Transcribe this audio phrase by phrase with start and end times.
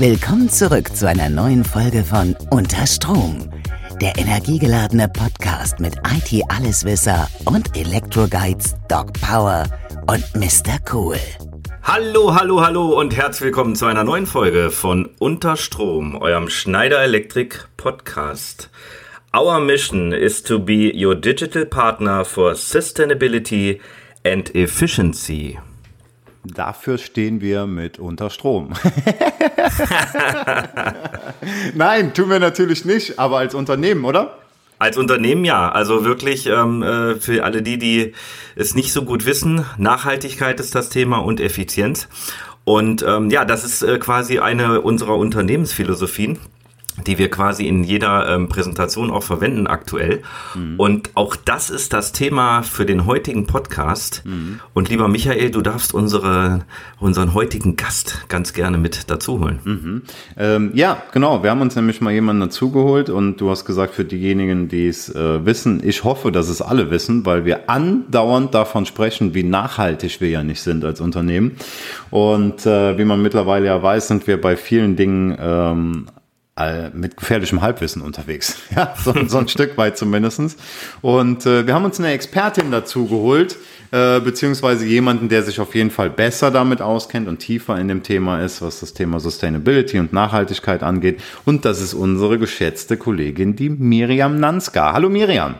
[0.00, 3.50] Willkommen zurück zu einer neuen Folge von Unter Strom,
[4.00, 9.66] der energiegeladene Podcast mit IT-Alleswisser und Elektro-Guides Doc Power
[10.06, 10.78] und Mr.
[10.90, 11.18] Cool.
[11.82, 17.04] Hallo, hallo, hallo und herzlich willkommen zu einer neuen Folge von Unter Strom, eurem Schneider
[17.04, 18.70] Electric Podcast.
[19.36, 23.80] Our mission is to be your digital partner for sustainability
[24.24, 25.58] and efficiency.
[26.44, 28.72] Dafür stehen wir mit unter Strom.
[31.74, 34.38] Nein, tun wir natürlich nicht, aber als Unternehmen, oder?
[34.78, 35.70] Als Unternehmen ja.
[35.70, 38.14] Also wirklich ähm, äh, für alle die, die
[38.56, 42.08] es nicht so gut wissen, Nachhaltigkeit ist das Thema und Effizienz.
[42.64, 46.38] Und ähm, ja, das ist äh, quasi eine unserer Unternehmensphilosophien
[47.06, 50.22] die wir quasi in jeder ähm, Präsentation auch verwenden aktuell.
[50.54, 50.78] Mhm.
[50.78, 54.22] Und auch das ist das Thema für den heutigen Podcast.
[54.24, 54.60] Mhm.
[54.74, 56.64] Und lieber Michael, du darfst unsere,
[56.98, 59.60] unseren heutigen Gast ganz gerne mit dazuholen.
[59.64, 60.02] Mhm.
[60.36, 61.42] Ähm, ja, genau.
[61.42, 65.08] Wir haben uns nämlich mal jemanden dazugeholt und du hast gesagt, für diejenigen, die es
[65.14, 70.20] äh, wissen, ich hoffe, dass es alle wissen, weil wir andauernd davon sprechen, wie nachhaltig
[70.20, 71.56] wir ja nicht sind als Unternehmen.
[72.10, 76.06] Und äh, wie man mittlerweile ja weiß, sind wir bei vielen Dingen ähm,
[76.92, 78.56] mit gefährlichem Halbwissen unterwegs.
[78.76, 80.56] Ja, so, so ein Stück weit zumindestens.
[81.02, 83.56] Und äh, wir haben uns eine Expertin dazu geholt,
[83.90, 88.02] äh, beziehungsweise jemanden, der sich auf jeden Fall besser damit auskennt und tiefer in dem
[88.02, 91.20] Thema ist, was das Thema Sustainability und Nachhaltigkeit angeht.
[91.44, 94.92] Und das ist unsere geschätzte Kollegin, die Miriam Nanska.
[94.92, 95.56] Hallo Miriam.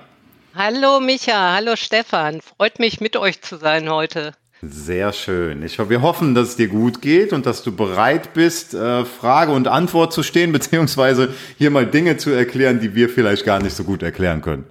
[0.55, 2.41] Hallo Micha, hallo Stefan.
[2.41, 4.33] Freut mich, mit euch zu sein heute.
[4.63, 5.63] Sehr schön.
[5.63, 9.53] Ich, wir hoffen, dass es dir gut geht und dass du bereit bist, äh, Frage
[9.53, 13.75] und Antwort zu stehen, beziehungsweise hier mal Dinge zu erklären, die wir vielleicht gar nicht
[13.75, 14.65] so gut erklären können.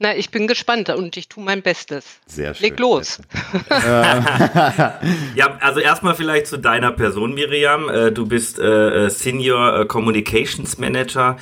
[0.00, 2.04] Na, ich bin gespannt und ich tue mein Bestes.
[2.26, 2.62] Sehr schön.
[2.62, 3.18] Leg los.
[5.34, 7.88] ja, also erstmal vielleicht zu deiner Person, Miriam.
[7.88, 11.36] Äh, du bist äh, äh, Senior Communications Manager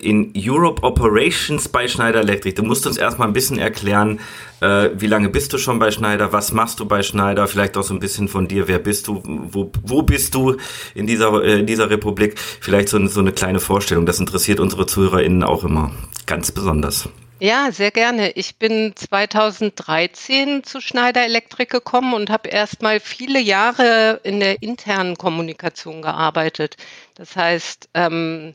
[0.00, 2.56] in Europe Operations bei Schneider Electric.
[2.56, 4.20] Du musst uns erstmal ein bisschen erklären,
[4.60, 6.34] wie lange bist du schon bei Schneider?
[6.34, 7.48] Was machst du bei Schneider?
[7.48, 8.68] Vielleicht auch so ein bisschen von dir.
[8.68, 9.22] Wer bist du?
[9.24, 10.58] Wo, wo bist du
[10.94, 12.38] in dieser, in dieser Republik?
[12.38, 14.04] Vielleicht so, so eine kleine Vorstellung.
[14.04, 15.92] Das interessiert unsere ZuhörerInnen auch immer
[16.26, 17.08] ganz besonders.
[17.40, 18.30] Ja, sehr gerne.
[18.32, 25.16] Ich bin 2013 zu Schneider Electric gekommen und habe erstmal viele Jahre in der internen
[25.16, 26.76] Kommunikation gearbeitet.
[27.16, 28.54] Das heißt, ähm,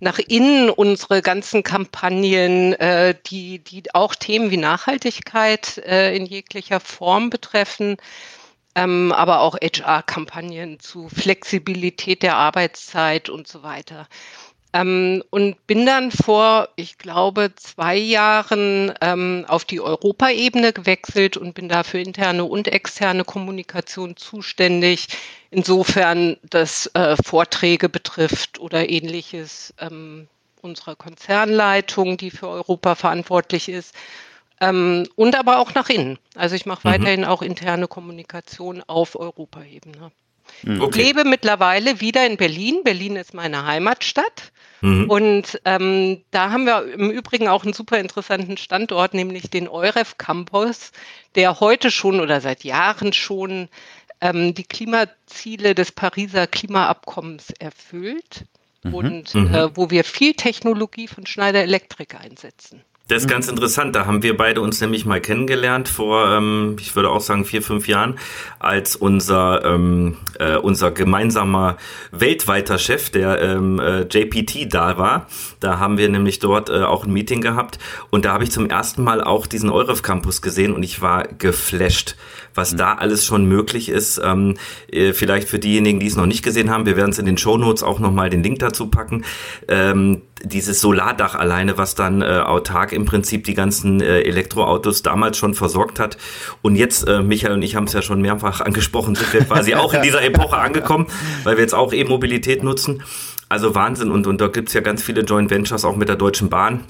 [0.00, 6.80] nach innen unsere ganzen Kampagnen, äh, die, die auch Themen wie Nachhaltigkeit äh, in jeglicher
[6.80, 7.96] Form betreffen,
[8.74, 14.06] ähm, aber auch HR-Kampagnen zu Flexibilität der Arbeitszeit und so weiter.
[14.72, 21.54] Ähm, und bin dann vor, ich glaube, zwei Jahren ähm, auf die Europaebene gewechselt und
[21.54, 25.08] bin da für interne und externe Kommunikation zuständig.
[25.50, 30.28] Insofern das äh, Vorträge betrifft oder ähnliches ähm,
[30.60, 33.94] unserer Konzernleitung, die für Europa verantwortlich ist.
[34.60, 36.18] Ähm, und aber auch nach innen.
[36.34, 36.92] Also ich mache mhm.
[36.92, 40.10] weiterhin auch interne Kommunikation auf Europaebene.
[40.62, 40.82] Mhm.
[40.82, 41.00] Okay.
[41.00, 42.82] Ich lebe mittlerweile wieder in Berlin.
[42.84, 44.52] Berlin ist meine Heimatstadt.
[44.80, 45.10] Mhm.
[45.10, 50.18] Und ähm, da haben wir im Übrigen auch einen super interessanten Standort, nämlich den EUREF
[50.18, 50.92] Campus,
[51.34, 53.68] der heute schon oder seit Jahren schon
[54.20, 58.44] ähm, die Klimaziele des Pariser Klimaabkommens erfüllt
[58.82, 58.94] mhm.
[58.94, 59.54] und mhm.
[59.54, 62.82] äh, wo wir viel Technologie von Schneider Electric einsetzen.
[63.08, 63.96] Das ist ganz interessant.
[63.96, 67.62] Da haben wir beide uns nämlich mal kennengelernt vor, ähm, ich würde auch sagen, vier,
[67.62, 68.18] fünf Jahren,
[68.58, 71.78] als unser, ähm, äh, unser gemeinsamer
[72.12, 75.26] weltweiter Chef, der ähm, äh, JPT, da war.
[75.58, 77.78] Da haben wir nämlich dort äh, auch ein Meeting gehabt
[78.10, 81.26] und da habe ich zum ersten Mal auch diesen Euref Campus gesehen und ich war
[81.26, 82.14] geflasht
[82.58, 84.20] was da alles schon möglich ist.
[84.22, 84.56] Ähm,
[84.90, 87.38] äh, vielleicht für diejenigen, die es noch nicht gesehen haben, wir werden es in den
[87.38, 89.24] Show Notes auch nochmal den Link dazu packen.
[89.68, 95.38] Ähm, dieses Solardach alleine, was dann äh, autark im Prinzip die ganzen äh, Elektroautos damals
[95.38, 96.18] schon versorgt hat.
[96.60, 99.74] Und jetzt, äh, Michael und ich haben es ja schon mehrfach angesprochen, sind wir quasi
[99.74, 101.06] auch in dieser Epoche angekommen,
[101.44, 103.02] weil wir jetzt auch E-Mobilität nutzen.
[103.48, 104.10] Also Wahnsinn.
[104.10, 106.84] Und, und da gibt's ja ganz viele Joint Ventures auch mit der Deutschen Bahn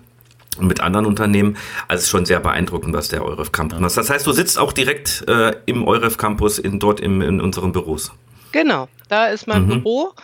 [0.58, 1.56] und mit anderen Unternehmen.
[1.86, 3.96] Also es ist schon sehr beeindruckend, was der Euref Campus macht.
[3.96, 7.72] Das heißt, du sitzt auch direkt äh, im Euref Campus in, dort im, in unseren
[7.72, 8.12] Büros.
[8.52, 9.82] Genau, da ist mein mhm.
[9.82, 10.14] Büro.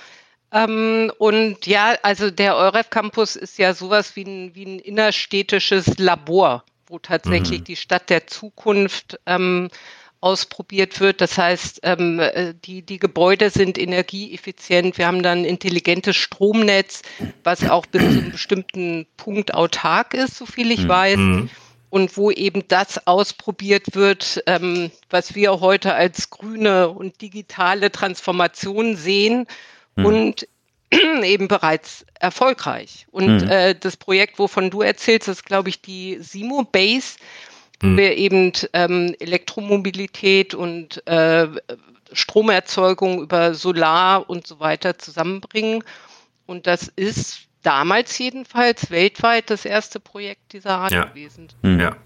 [0.54, 5.98] Ähm, und ja, also der Euref Campus ist ja sowas wie ein, wie ein innerstädtisches
[5.98, 7.64] Labor, wo tatsächlich mhm.
[7.64, 9.68] die Stadt der Zukunft ähm,
[10.20, 11.20] ausprobiert wird.
[11.20, 14.96] Das heißt, ähm, äh, die, die Gebäude sind energieeffizient.
[14.96, 17.02] Wir haben dann ein intelligentes Stromnetz,
[17.42, 20.88] was auch bis zu einem bestimmten Punkt autark ist, so viel ich mhm.
[20.88, 21.16] weiß.
[21.16, 21.50] Mhm.
[21.90, 28.96] Und wo eben das ausprobiert wird, ähm, was wir heute als grüne und digitale Transformation
[28.96, 29.46] sehen.
[29.96, 30.06] Mhm.
[30.06, 30.48] Und
[31.22, 33.06] eben bereits erfolgreich.
[33.10, 33.48] Und mhm.
[33.48, 37.16] äh, das Projekt, wovon du erzählst, ist, glaube ich, die Simo Base,
[37.80, 37.96] wo mhm.
[37.96, 41.48] wir eben ähm, Elektromobilität und äh,
[42.12, 45.82] Stromerzeugung über Solar und so weiter zusammenbringen.
[46.46, 51.04] Und das ist damals jedenfalls weltweit das erste Projekt dieser Art ja.
[51.04, 51.48] gewesen.
[51.62, 51.80] Mhm.
[51.80, 51.96] Ja.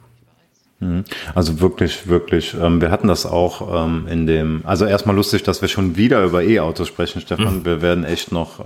[0.81, 1.03] Mhm.
[1.35, 2.55] Also wirklich, wirklich.
[2.55, 6.23] Ähm, wir hatten das auch ähm, in dem, also erstmal lustig, dass wir schon wieder
[6.23, 7.59] über E-Autos sprechen, Stefan.
[7.59, 7.65] Mhm.
[7.65, 8.61] Wir werden echt noch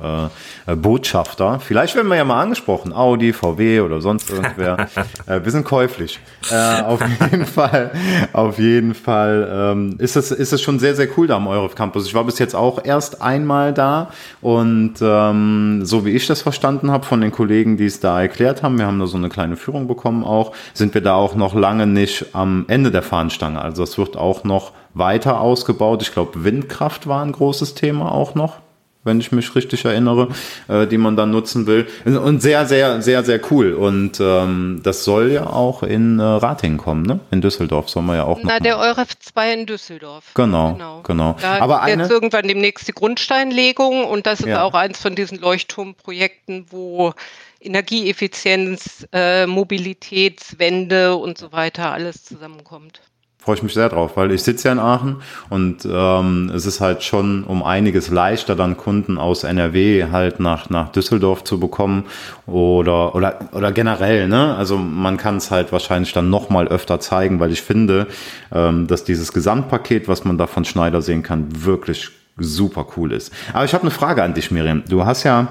[0.67, 1.59] äh, Botschafter.
[1.61, 4.89] Vielleicht werden wir ja mal angesprochen, Audi, VW oder sonst irgendwer.
[5.27, 6.21] äh, wir sind käuflich.
[6.51, 7.01] Äh, auf
[7.31, 7.93] jeden Fall,
[8.35, 11.75] auf jeden Fall ähm, ist es ist es schon sehr sehr cool da am Euref
[11.75, 12.07] Campus.
[12.07, 14.11] Ich war bis jetzt auch erst einmal da
[14.43, 18.63] und ähm, so wie ich das verstanden habe von den Kollegen, die es da erklärt
[18.63, 21.55] haben, wir haben da so eine kleine Führung bekommen auch, sind wir da auch noch
[21.55, 23.63] lange nicht nicht am Ende der Fahnenstange.
[23.63, 26.03] Also es wird auch noch weiter ausgebaut.
[26.03, 28.59] Ich glaube, Windkraft war ein großes Thema auch noch
[29.05, 30.29] wenn ich mich richtig erinnere,
[30.69, 31.87] äh, die man dann nutzen will.
[32.05, 33.73] Und sehr, sehr, sehr, sehr cool.
[33.73, 37.21] Und ähm, das soll ja auch in äh, Ratingen kommen, ne?
[37.31, 40.25] In Düsseldorf soll man ja auch Na, der Euref 2 in Düsseldorf.
[40.35, 41.01] Genau, genau.
[41.03, 41.37] genau.
[41.41, 44.63] Da Aber jetzt eine, irgendwann demnächst die Grundsteinlegung und das ist ja.
[44.63, 47.13] auch eins von diesen Leuchtturmprojekten, wo
[47.65, 53.01] Energieeffizienz, äh, Mobilitätswende und so weiter alles zusammenkommt.
[53.39, 55.17] Freue ich mich sehr drauf, weil ich sitze ja in Aachen
[55.51, 60.71] und ähm, es ist halt schon um einiges leichter, dann Kunden aus NRW halt nach,
[60.71, 62.05] nach Düsseldorf zu bekommen
[62.47, 64.55] oder, oder, oder generell, ne?
[64.55, 68.07] Also man kann es halt wahrscheinlich dann nochmal öfter zeigen, weil ich finde,
[68.53, 73.33] ähm, dass dieses Gesamtpaket, was man da von Schneider sehen kann, wirklich super cool ist.
[73.53, 74.85] Aber ich habe eine Frage an dich, Miriam.
[74.89, 75.49] Du hast ja ja,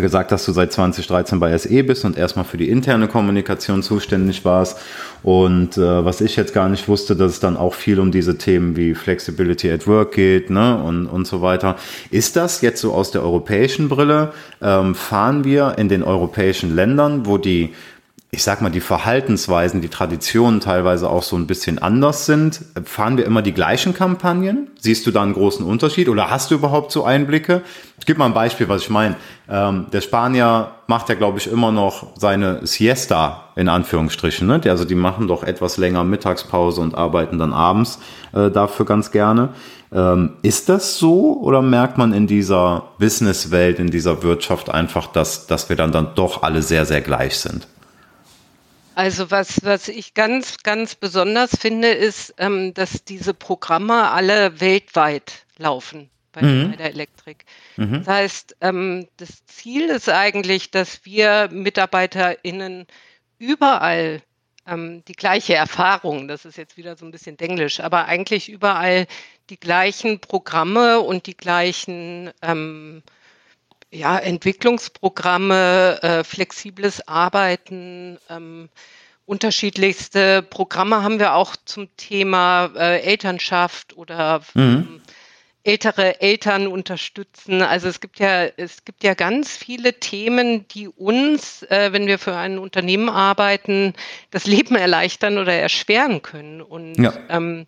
[0.00, 4.44] gesagt, dass du seit 2013 bei SE bist und erstmal für die interne Kommunikation zuständig
[4.44, 4.78] warst.
[5.22, 8.38] Und äh, was ich jetzt gar nicht wusste, dass es dann auch viel um diese
[8.38, 10.82] Themen wie Flexibility at Work geht ne?
[10.82, 11.76] und, und so weiter.
[12.10, 14.32] Ist das jetzt so aus der europäischen Brille?
[14.62, 17.74] Ähm, fahren wir in den europäischen Ländern, wo die
[18.30, 22.60] ich sag mal, die Verhaltensweisen, die Traditionen teilweise auch so ein bisschen anders sind.
[22.84, 24.68] Fahren wir immer die gleichen Kampagnen?
[24.78, 27.62] Siehst du da einen großen Unterschied oder hast du überhaupt so Einblicke?
[27.98, 29.16] Ich gebe mal ein Beispiel, was ich meine.
[29.48, 34.46] Ähm, der Spanier macht ja, glaube ich, immer noch seine Siesta in Anführungsstrichen.
[34.46, 34.60] Ne?
[34.66, 37.98] Also die machen doch etwas länger Mittagspause und arbeiten dann abends
[38.34, 39.50] äh, dafür ganz gerne.
[39.90, 45.46] Ähm, ist das so oder merkt man in dieser Businesswelt, in dieser Wirtschaft einfach, dass,
[45.46, 47.66] dass wir dann, dann doch alle sehr, sehr gleich sind?
[48.98, 55.46] Also was, was ich ganz, ganz besonders finde, ist, ähm, dass diese Programme alle weltweit
[55.56, 56.76] laufen bei mhm.
[56.76, 57.44] der Elektrik.
[57.76, 58.00] Mhm.
[58.00, 62.88] Das heißt, ähm, das Ziel ist eigentlich, dass wir MitarbeiterInnen
[63.38, 64.20] überall
[64.66, 69.06] ähm, die gleiche Erfahrung, das ist jetzt wieder so ein bisschen Denglisch, aber eigentlich überall
[69.48, 73.04] die gleichen Programme und die gleichen ähm,
[73.90, 78.68] ja, Entwicklungsprogramme, äh, flexibles Arbeiten, ähm,
[79.24, 84.62] unterschiedlichste Programme haben wir auch zum Thema äh, Elternschaft oder mhm.
[84.62, 85.02] Ähm,
[85.64, 87.60] ältere Eltern unterstützen.
[87.60, 92.18] Also es gibt ja, es gibt ja ganz viele Themen, die uns, äh, wenn wir
[92.18, 93.92] für ein Unternehmen arbeiten,
[94.30, 96.62] das Leben erleichtern oder erschweren können.
[96.62, 97.12] Und ja.
[97.28, 97.66] ähm,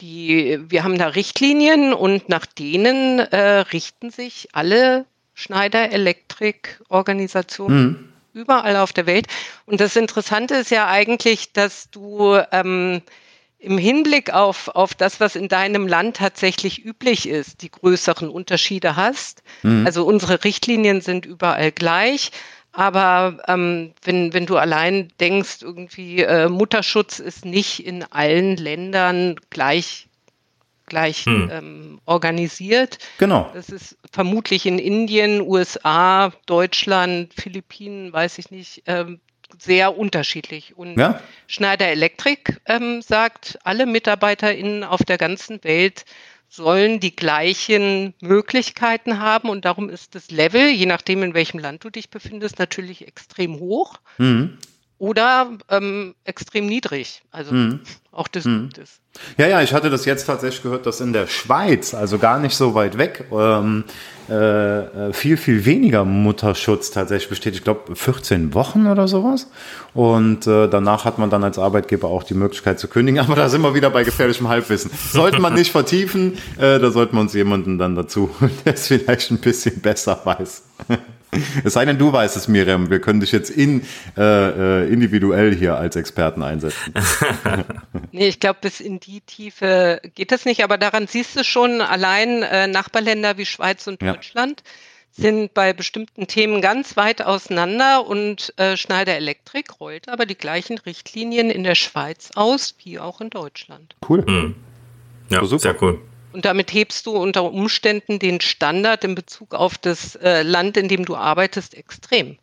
[0.00, 7.86] die, wir haben da Richtlinien und nach denen äh, richten sich alle Schneider Elektrik Organisationen
[7.86, 8.12] mhm.
[8.32, 9.26] überall auf der Welt.
[9.66, 13.02] Und das Interessante ist ja eigentlich, dass du ähm,
[13.58, 18.96] im Hinblick auf, auf das, was in deinem Land tatsächlich üblich ist, die größeren Unterschiede
[18.96, 19.42] hast.
[19.62, 19.86] Mhm.
[19.86, 22.30] Also unsere Richtlinien sind überall gleich.
[22.72, 29.36] Aber ähm, wenn, wenn du allein denkst, irgendwie äh, Mutterschutz ist nicht in allen Ländern
[29.48, 30.08] gleich
[30.94, 31.50] gleich hm.
[31.52, 32.98] ähm, organisiert.
[33.18, 33.50] Genau.
[33.52, 39.18] Das ist vermutlich in Indien, USA, Deutschland, Philippinen, weiß ich nicht, ähm,
[39.58, 40.76] sehr unterschiedlich.
[40.76, 41.20] Und ja?
[41.48, 46.04] Schneider Electric ähm, sagt, alle MitarbeiterInnen auf der ganzen Welt
[46.48, 51.82] sollen die gleichen Möglichkeiten haben und darum ist das Level, je nachdem in welchem Land
[51.82, 53.98] du dich befindest, natürlich extrem hoch.
[54.18, 54.58] Mhm
[54.98, 57.22] oder ähm, extrem niedrig.
[57.30, 57.80] Also mhm.
[58.12, 58.64] auch das mhm.
[58.64, 59.00] gibt es.
[59.38, 62.56] Ja, ja, ich hatte das jetzt tatsächlich gehört, dass in der Schweiz, also gar nicht
[62.56, 63.84] so weit weg, ähm,
[64.28, 67.54] äh, viel, viel weniger Mutterschutz tatsächlich besteht.
[67.54, 69.50] Ich glaube 14 Wochen oder sowas.
[69.92, 73.20] Und äh, danach hat man dann als Arbeitgeber auch die Möglichkeit zu kündigen.
[73.24, 74.90] Aber da sind wir wieder bei gefährlichem Halbwissen.
[75.10, 78.30] Sollte man nicht vertiefen, äh, da sollten wir uns jemanden dann dazu,
[78.64, 80.62] der es vielleicht ein bisschen besser weiß.
[81.64, 82.90] Es sei denn, du weißt es, Miriam.
[82.90, 83.82] Wir können dich jetzt in,
[84.16, 86.94] äh, äh individuell hier als Experten einsetzen.
[88.12, 90.64] nee, ich glaube, bis in die Tiefe geht das nicht.
[90.64, 94.62] Aber daran siehst du schon allein äh, Nachbarländer wie Schweiz und Deutschland.
[94.64, 94.70] Ja
[95.16, 100.78] sind bei bestimmten Themen ganz weit auseinander und äh, Schneider Electric rollt aber die gleichen
[100.78, 103.94] Richtlinien in der Schweiz aus wie auch in Deutschland.
[104.08, 104.24] Cool.
[104.26, 104.56] Mhm.
[105.30, 105.60] Ja, super.
[105.60, 106.00] sehr cool.
[106.34, 110.88] Und damit hebst du unter Umständen den Standard in Bezug auf das äh, Land, in
[110.88, 112.38] dem du arbeitest, extrem.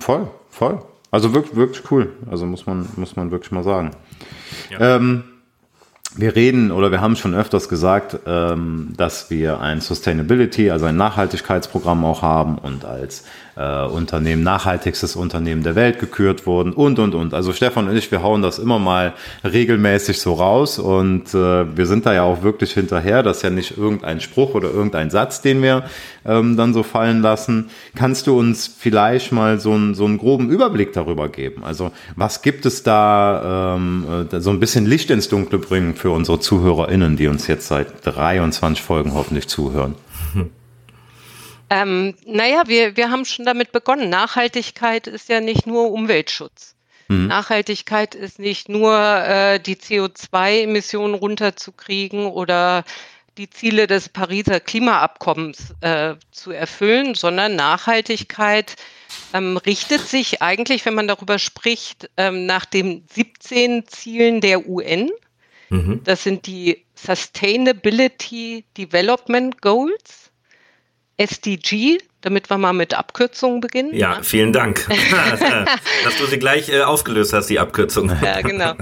[0.00, 0.82] Voll, voll.
[1.10, 2.14] Also wirklich, wirklich cool.
[2.30, 3.90] Also muss man, muss man wirklich mal sagen.
[4.70, 4.96] Ja.
[4.96, 5.24] Ähm,
[6.16, 10.96] wir reden oder wir haben schon öfters gesagt, ähm, dass wir ein Sustainability, also ein
[10.96, 13.24] Nachhaltigkeitsprogramm auch haben und als
[13.58, 17.34] äh, Unternehmen, nachhaltigstes Unternehmen der Welt gekürt wurden und, und, und.
[17.34, 21.86] Also Stefan und ich, wir hauen das immer mal regelmäßig so raus und äh, wir
[21.86, 23.22] sind da ja auch wirklich hinterher.
[23.22, 25.84] Das ist ja nicht irgendein Spruch oder irgendein Satz, den wir
[26.24, 27.70] ähm, dann so fallen lassen.
[27.96, 31.64] Kannst du uns vielleicht mal so, ein, so einen groben Überblick darüber geben?
[31.64, 36.10] Also was gibt es da, ähm, äh, so ein bisschen Licht ins Dunkle bringen für
[36.10, 39.96] unsere ZuhörerInnen, die uns jetzt seit 23 Folgen hoffentlich zuhören?
[41.70, 44.08] Ähm, naja, wir, wir haben schon damit begonnen.
[44.08, 46.74] Nachhaltigkeit ist ja nicht nur Umweltschutz.
[47.08, 47.26] Mhm.
[47.26, 52.84] Nachhaltigkeit ist nicht nur äh, die CO2-Emissionen runterzukriegen oder
[53.38, 58.74] die Ziele des Pariser Klimaabkommens äh, zu erfüllen, sondern Nachhaltigkeit
[59.32, 65.10] ähm, richtet sich eigentlich, wenn man darüber spricht, ähm, nach den 17 Zielen der UN.
[65.70, 66.00] Mhm.
[66.04, 70.27] Das sind die Sustainability Development Goals.
[71.18, 73.94] SDG, damit wir mal mit Abkürzungen beginnen.
[73.94, 74.86] Ja, vielen Dank,
[76.04, 78.10] dass du sie gleich äh, aufgelöst hast, die Abkürzung.
[78.22, 78.74] Ja, genau.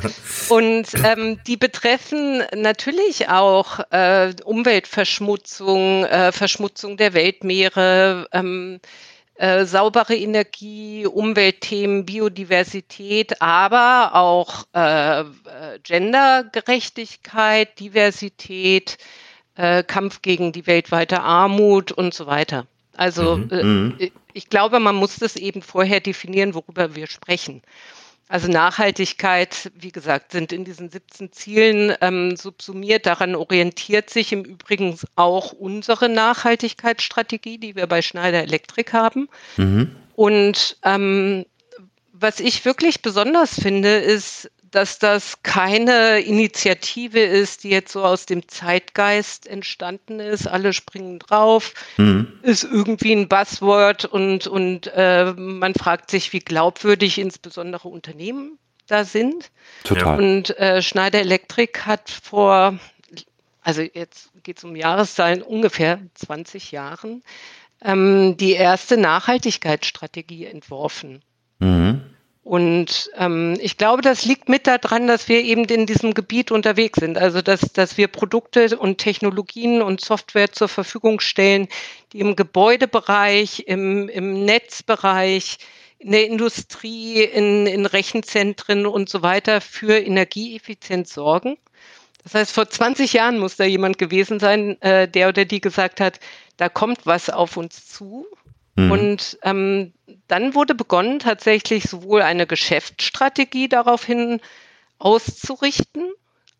[0.50, 8.80] Und ähm, die betreffen natürlich auch äh, Umweltverschmutzung, äh, Verschmutzung der Weltmeere, ähm,
[9.36, 15.24] äh, saubere Energie, Umweltthemen, Biodiversität, aber auch äh, äh
[15.82, 18.98] Gendergerechtigkeit, Diversität,
[19.56, 22.66] äh, Kampf gegen die weltweite Armut und so weiter.
[22.94, 23.50] Also mhm.
[23.50, 24.10] äh, mhm.
[24.32, 27.62] ich glaube, man muss das eben vorher definieren, worüber wir sprechen.
[28.28, 33.06] Also Nachhaltigkeit, wie gesagt, sind in diesen 17 Zielen ähm, subsumiert.
[33.06, 39.28] Daran orientiert sich im Übrigen auch unsere Nachhaltigkeitsstrategie, die wir bei Schneider Electric haben.
[39.56, 39.94] Mhm.
[40.16, 41.44] Und ähm,
[42.12, 48.26] was ich wirklich besonders finde, ist, dass das keine Initiative ist, die jetzt so aus
[48.26, 50.46] dem Zeitgeist entstanden ist.
[50.46, 52.38] Alle springen drauf, mhm.
[52.42, 59.04] ist irgendwie ein Buzzword und, und äh, man fragt sich, wie glaubwürdig insbesondere Unternehmen da
[59.04, 59.50] sind.
[59.84, 60.18] Total.
[60.18, 62.78] Und äh, Schneider Electric hat vor,
[63.62, 67.22] also jetzt geht es um Jahreszahlen, ungefähr 20 Jahren,
[67.82, 71.22] ähm, die erste Nachhaltigkeitsstrategie entworfen.
[71.58, 72.02] Mhm.
[72.46, 77.00] Und ähm, ich glaube, das liegt mit daran, dass wir eben in diesem Gebiet unterwegs
[77.00, 77.18] sind.
[77.18, 81.66] Also dass, dass wir Produkte und Technologien und Software zur Verfügung stellen,
[82.12, 85.58] die im Gebäudebereich, im, im Netzbereich,
[85.98, 91.58] in der Industrie, in, in Rechenzentren und so weiter für Energieeffizienz sorgen.
[92.22, 95.98] Das heißt, vor 20 Jahren muss da jemand gewesen sein, äh, der oder die gesagt
[95.98, 96.20] hat,
[96.58, 98.24] da kommt was auf uns zu.
[98.76, 98.90] Mhm.
[98.90, 99.92] Und ähm,
[100.28, 104.40] dann wurde begonnen, tatsächlich sowohl eine Geschäftsstrategie daraufhin
[104.98, 106.08] auszurichten,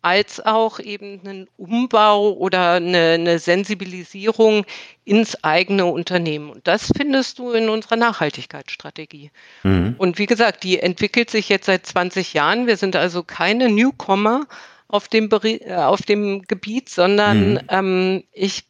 [0.01, 4.65] als auch eben einen Umbau oder eine, eine, Sensibilisierung
[5.05, 6.49] ins eigene Unternehmen.
[6.49, 9.31] Und das findest du in unserer Nachhaltigkeitsstrategie.
[9.63, 9.95] Mhm.
[9.97, 12.67] Und wie gesagt, die entwickelt sich jetzt seit 20 Jahren.
[12.67, 14.45] Wir sind also keine Newcomer
[14.87, 17.59] auf dem, äh, auf dem Gebiet, sondern mhm.
[17.69, 18.65] ähm, ich,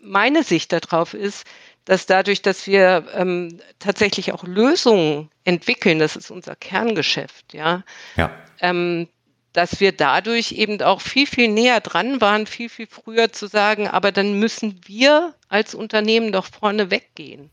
[0.00, 1.44] meine Sicht darauf ist,
[1.84, 7.82] dass dadurch, dass wir ähm, tatsächlich auch Lösungen entwickeln, das ist unser Kerngeschäft, ja,
[8.16, 8.30] ja.
[8.60, 9.08] Ähm,
[9.52, 13.86] dass wir dadurch eben auch viel, viel näher dran waren, viel, viel früher zu sagen,
[13.86, 17.50] aber dann müssen wir als Unternehmen doch vorne weggehen.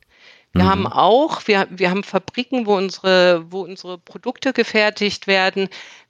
[0.53, 0.69] Wir mhm.
[0.69, 5.69] haben auch, wir, wir haben Fabriken, wo unsere, wo unsere Produkte gefertigt werden.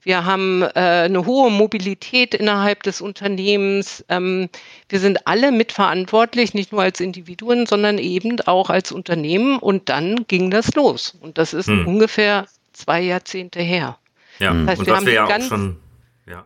[0.10, 0.70] Wir haben äh,
[1.06, 4.04] eine hohe Mobilität innerhalb des Unternehmens.
[4.10, 4.50] Ähm,
[4.88, 9.60] wir sind alle mitverantwortlich, nicht nur als Individuen, sondern eben auch als Unternehmen.
[9.60, 11.16] Und dann ging das los.
[11.22, 11.86] Und das ist mhm.
[11.86, 14.00] ungefähr zwei Jahrzehnte her.
[14.40, 15.78] Ja, das heißt, und wir haben wir ja ganz, schon,
[16.26, 16.44] ja.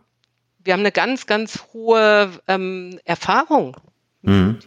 [0.62, 3.78] Wir haben eine ganz, ganz hohe ähm, Erfahrung.
[4.20, 4.58] Mhm.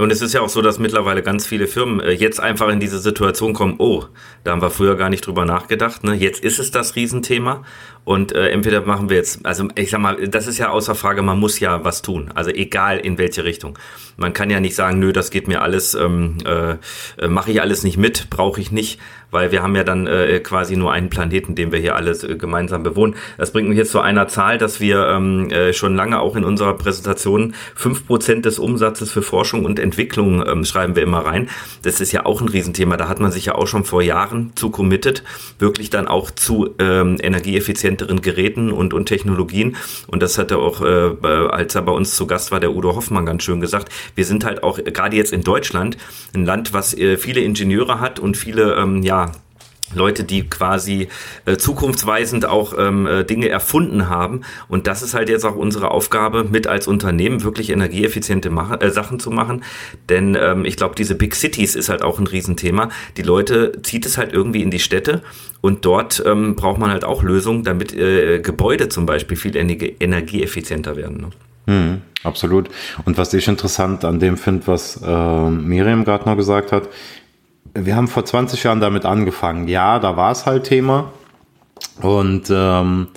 [0.00, 2.80] Und es ist ja auch so, dass mittlerweile ganz viele Firmen äh, jetzt einfach in
[2.80, 4.04] diese Situation kommen, oh,
[4.44, 6.14] da haben wir früher gar nicht drüber nachgedacht, ne?
[6.14, 7.62] jetzt ist es das Riesenthema
[8.10, 11.22] Und äh, entweder machen wir jetzt, also ich sag mal, das ist ja außer Frage,
[11.22, 12.32] man muss ja was tun.
[12.34, 13.78] Also egal in welche Richtung.
[14.16, 16.72] Man kann ja nicht sagen, nö, das geht mir alles, ähm, äh,
[17.22, 18.98] äh mache ich alles nicht mit, brauche ich nicht
[19.30, 22.36] weil wir haben ja dann äh, quasi nur einen Planeten, den wir hier alles äh,
[22.36, 23.14] gemeinsam bewohnen.
[23.38, 26.44] Das bringt mich jetzt zu einer Zahl, dass wir ähm, äh, schon lange auch in
[26.44, 31.48] unserer Präsentation fünf Prozent des Umsatzes für Forschung und Entwicklung ähm, schreiben wir immer rein.
[31.82, 32.96] Das ist ja auch ein Riesenthema.
[32.96, 35.22] Da hat man sich ja auch schon vor Jahren zu committed,
[35.58, 37.18] wirklich dann auch zu ähm,
[38.00, 39.76] energieeffizienteren Geräten und, und Technologien.
[40.06, 41.14] Und das hat er auch, äh,
[41.50, 43.92] als er bei uns zu Gast war, der Udo Hoffmann ganz schön gesagt.
[44.14, 45.96] Wir sind halt auch gerade jetzt in Deutschland
[46.34, 49.32] ein Land, was äh, viele Ingenieure hat und viele ähm, ja
[49.94, 51.08] Leute, die quasi
[51.46, 54.42] äh, zukunftsweisend auch ähm, äh, Dinge erfunden haben.
[54.68, 58.90] Und das ist halt jetzt auch unsere Aufgabe, mit als Unternehmen wirklich energieeffiziente Mache, äh,
[58.90, 59.64] Sachen zu machen.
[60.08, 62.90] Denn ähm, ich glaube, diese Big Cities ist halt auch ein Riesenthema.
[63.16, 65.22] Die Leute zieht es halt irgendwie in die Städte
[65.60, 70.96] und dort ähm, braucht man halt auch Lösungen, damit äh, Gebäude zum Beispiel viel energieeffizienter
[70.96, 71.16] werden.
[71.18, 71.30] Ne?
[71.66, 72.68] Hm, absolut.
[73.04, 76.88] Und was ich interessant an dem finde, was äh, Miriam gerade noch gesagt hat,
[77.74, 79.68] wir haben vor 20 Jahren damit angefangen.
[79.68, 81.12] Ja, da war es halt Thema.
[82.00, 83.08] Und ähm,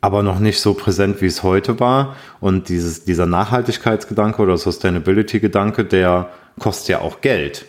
[0.00, 2.16] aber noch nicht so präsent, wie es heute war.
[2.40, 7.66] Und dieses, dieser Nachhaltigkeitsgedanke oder Sustainability-Gedanke, der kostet ja auch Geld.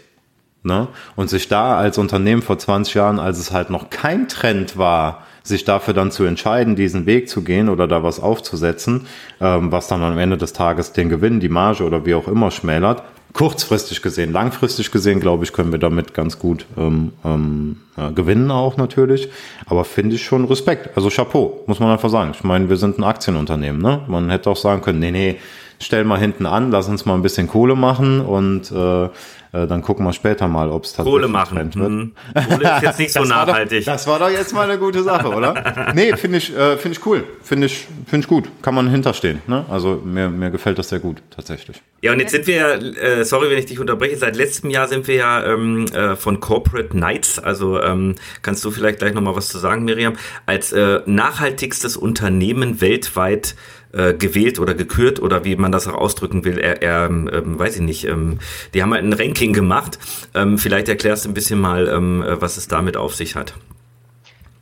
[0.62, 0.88] Ne?
[1.16, 5.24] Und sich da als Unternehmen vor 20 Jahren, als es halt noch kein Trend war,
[5.42, 9.08] sich dafür dann zu entscheiden, diesen Weg zu gehen oder da was aufzusetzen,
[9.40, 12.52] ähm, was dann am Ende des Tages den Gewinn, die Marge oder wie auch immer
[12.52, 14.32] schmälert, kurzfristig gesehen.
[14.32, 19.30] Langfristig gesehen, glaube ich, können wir damit ganz gut ähm, ähm, ja, gewinnen auch natürlich.
[19.66, 20.96] Aber finde ich schon Respekt.
[20.96, 22.32] Also Chapeau, muss man einfach sagen.
[22.34, 23.82] Ich meine, wir sind ein Aktienunternehmen.
[23.82, 24.02] Ne?
[24.08, 25.38] Man hätte auch sagen können, nee, nee,
[25.80, 29.10] stell mal hinten an, lass uns mal ein bisschen Kohle machen und äh,
[29.52, 31.72] äh, dann gucken wir später mal, ob es tatsächlich Kohle machen.
[31.76, 32.14] Mhm.
[32.50, 33.86] Kohle ist jetzt nicht so nachhaltig.
[33.86, 35.92] Doch, das war doch jetzt mal eine gute Sache, oder?
[35.96, 37.24] nee, finde ich, äh, finde ich cool.
[37.42, 38.50] Finde ich, finde ich gut.
[38.62, 39.42] Kann man hinterstehen.
[39.48, 39.66] Ne?
[39.70, 41.82] Also mir, mir gefällt das sehr gut, tatsächlich.
[42.02, 44.88] Ja, und jetzt sind wir ja, äh, sorry, wenn ich dich unterbreche, seit letztem Jahr
[44.88, 49.36] sind wir ja ähm, äh, von Corporate Knights, also ähm, kannst du vielleicht gleich nochmal
[49.36, 50.14] was zu sagen, Miriam,
[50.46, 56.46] als äh, nachhaltigstes Unternehmen weltweit äh, gewählt oder gekürt oder wie man das auch ausdrücken
[56.46, 58.06] will, er, er ähm, weiß ich nicht.
[58.06, 58.40] Ähm,
[58.74, 59.98] die haben halt ein Ranking gemacht.
[60.36, 63.56] Ähm, vielleicht erklärst du ein bisschen mal, ähm, was es damit auf sich hat.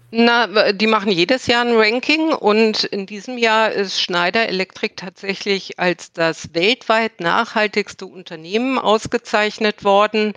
[0.09, 5.79] Na, die machen jedes Jahr ein Ranking und in diesem Jahr ist Schneider Electric tatsächlich
[5.79, 10.31] als das weltweit nachhaltigste Unternehmen ausgezeichnet worden.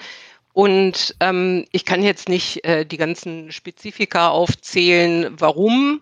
[0.52, 6.00] Und ähm, ich kann jetzt nicht äh, die ganzen Spezifika aufzählen, warum.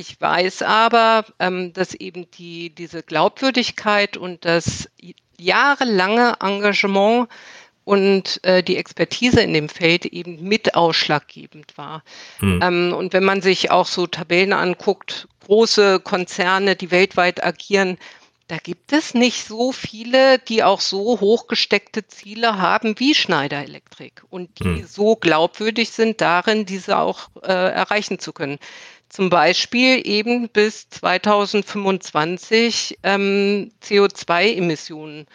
[0.00, 4.88] Ich weiß aber, ähm, dass eben die, diese Glaubwürdigkeit und das
[5.36, 7.28] jahrelange Engagement
[7.84, 12.02] und äh, die Expertise in dem Feld eben mit ausschlaggebend war.
[12.38, 12.60] Hm.
[12.62, 17.98] Ähm, und wenn man sich auch so Tabellen anguckt, große Konzerne, die weltweit agieren,
[18.48, 24.22] da gibt es nicht so viele, die auch so hochgesteckte Ziele haben wie Schneider Electric
[24.30, 24.86] und die hm.
[24.86, 28.58] so glaubwürdig sind darin, diese auch äh, erreichen zu können
[29.10, 35.26] zum Beispiel eben bis 2025 ähm, CO2-Emissionen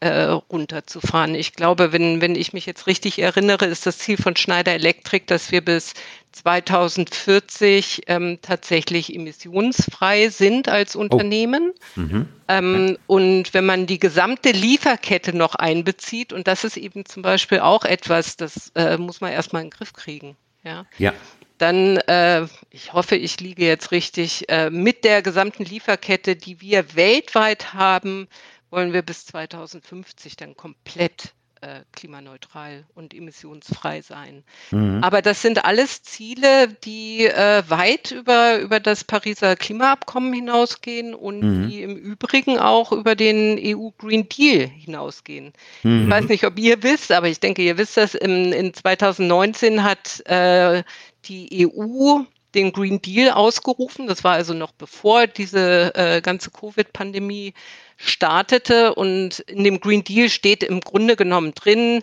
[0.00, 1.34] äh, runterzufahren.
[1.34, 5.26] Ich glaube, wenn, wenn ich mich jetzt richtig erinnere, ist das Ziel von Schneider Electric,
[5.26, 5.92] dass wir bis
[6.32, 11.00] 2040 ähm, tatsächlich emissionsfrei sind als oh.
[11.00, 11.74] Unternehmen.
[11.96, 12.00] Oh.
[12.00, 12.28] Mhm.
[12.48, 17.60] Ähm, und wenn man die gesamte Lieferkette noch einbezieht, und das ist eben zum Beispiel
[17.60, 20.36] auch etwas, das äh, muss man erstmal in den Griff kriegen.
[20.64, 20.86] Ja.
[20.96, 21.12] ja
[21.58, 26.94] dann, äh, ich hoffe, ich liege jetzt richtig, äh, mit der gesamten Lieferkette, die wir
[26.94, 28.28] weltweit haben,
[28.70, 34.44] wollen wir bis 2050 dann komplett äh, klimaneutral und emissionsfrei sein.
[34.70, 35.02] Mhm.
[35.02, 41.42] Aber das sind alles Ziele, die äh, weit über, über das Pariser Klimaabkommen hinausgehen und
[41.42, 41.68] mhm.
[41.68, 45.52] die im Übrigen auch über den EU Green Deal hinausgehen.
[45.82, 46.02] Mhm.
[46.04, 49.82] Ich weiß nicht, ob ihr wisst, aber ich denke, ihr wisst das, in, in 2019
[49.82, 50.82] hat äh,
[51.24, 52.22] die EU
[52.54, 54.06] den Green Deal ausgerufen.
[54.06, 57.54] Das war also noch bevor diese äh, ganze Covid-Pandemie
[57.96, 58.94] startete.
[58.94, 62.02] Und in dem Green Deal steht im Grunde genommen drin,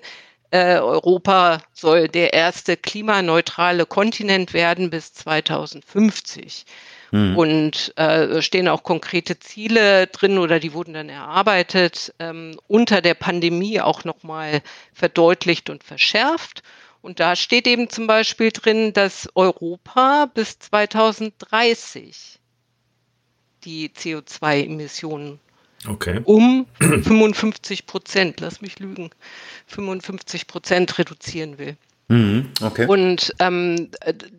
[0.52, 6.66] äh, Europa soll der erste klimaneutrale Kontinent werden bis 2050.
[7.12, 7.38] Mhm.
[7.38, 13.16] Und äh, stehen auch konkrete Ziele drin oder die wurden dann erarbeitet, ähm, unter der
[13.16, 14.62] Pandemie auch nochmal
[14.94, 16.62] verdeutlicht und verschärft.
[17.06, 22.40] Und da steht eben zum Beispiel drin, dass Europa bis 2030
[23.64, 25.40] die CO2-Emissionen
[25.88, 26.22] okay.
[26.24, 29.12] um 55 Prozent, lass mich lügen,
[29.68, 31.78] 55 Prozent reduzieren will.
[32.08, 32.88] Mhm, okay.
[32.88, 33.92] Und ähm,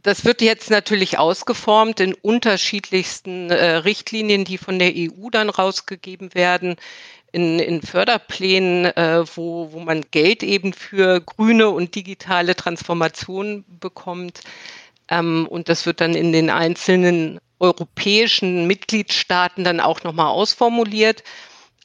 [0.02, 6.34] das wird jetzt natürlich ausgeformt in unterschiedlichsten äh, Richtlinien, die von der EU dann rausgegeben
[6.34, 6.74] werden,
[7.32, 14.40] in, in Förderplänen, äh, wo, wo man Geld eben für grüne und digitale Transformation bekommt.
[15.08, 21.22] Ähm, und das wird dann in den einzelnen europäischen Mitgliedstaaten dann auch nochmal ausformuliert.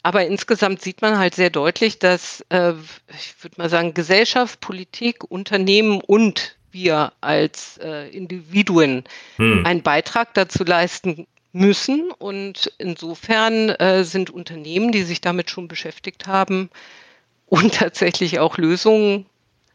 [0.04, 2.74] Aber insgesamt sieht man halt sehr deutlich, dass, äh,
[3.10, 9.04] ich würde mal sagen, Gesellschaft, Politik, Unternehmen und wir als äh, Individuen
[9.36, 9.66] hm.
[9.66, 12.12] einen Beitrag dazu leisten müssen.
[12.12, 16.70] Und insofern äh, sind Unternehmen, die sich damit schon beschäftigt haben
[17.48, 19.26] und tatsächlich auch Lösungen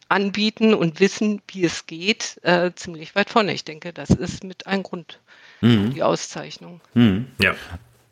[0.08, 3.52] anbieten und wissen, wie es geht, äh, ziemlich weit vorne.
[3.52, 5.20] Ich denke, das ist mit ein Grund
[5.60, 5.92] mhm.
[5.92, 6.80] die Auszeichnung.
[6.94, 7.26] Mhm.
[7.42, 7.54] Ja.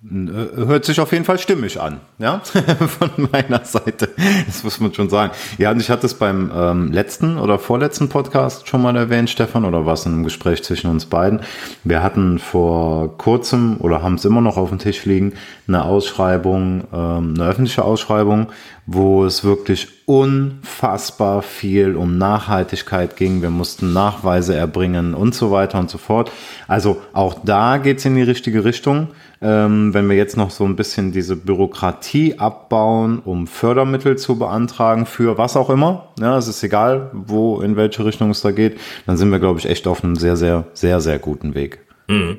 [0.05, 4.11] Äh, hört sich auf jeden Fall stimmig an, ja, von meiner Seite.
[4.45, 5.33] Das muss man schon sagen.
[5.57, 9.65] Ja, und ich hatte es beim ähm, letzten oder vorletzten Podcast schon mal erwähnt, Stefan,
[9.65, 11.41] oder war es in einem Gespräch zwischen uns beiden?
[11.85, 15.33] Wir hatten vor kurzem oder haben es immer noch auf dem Tisch liegen,
[15.67, 18.49] eine Ausschreibung, ähm, eine öffentliche Ausschreibung,
[18.87, 23.41] wo es wirklich unfassbar viel um Nachhaltigkeit ging.
[23.41, 26.31] Wir mussten Nachweise erbringen und so weiter und so fort.
[26.69, 29.09] Also auch da geht es in die richtige Richtung.
[29.47, 35.05] Ähm, wenn wir jetzt noch so ein bisschen diese Bürokratie abbauen, um Fördermittel zu beantragen
[35.05, 38.81] für was auch immer, ja, es ist egal, wo, in welche Richtung es da geht,
[39.05, 41.81] dann sind wir, glaube ich, echt auf einem sehr, sehr, sehr, sehr guten Weg.
[42.09, 42.39] Mhm.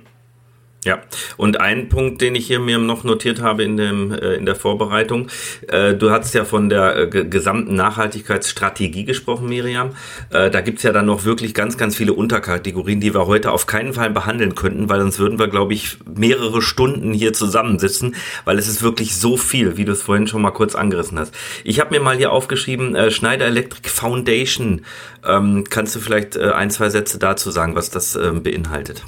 [0.85, 1.01] Ja,
[1.35, 4.53] und ein Punkt, den ich hier mir noch notiert habe in, dem, äh, in der
[4.53, 5.29] Vorbereitung,
[5.67, 9.95] äh, du hast ja von der äh, gesamten Nachhaltigkeitsstrategie gesprochen, Miriam.
[10.29, 13.65] Äh, da gibt's ja dann noch wirklich ganz, ganz viele Unterkategorien, die wir heute auf
[13.65, 18.59] keinen Fall behandeln könnten, weil sonst würden wir, glaube ich, mehrere Stunden hier zusammensitzen, weil
[18.59, 21.33] es ist wirklich so viel, wie du es vorhin schon mal kurz angerissen hast.
[21.63, 24.85] Ich habe mir mal hier aufgeschrieben, äh, Schneider Electric Foundation.
[25.27, 29.03] Ähm, kannst du vielleicht äh, ein, zwei Sätze dazu sagen, was das ähm, beinhaltet?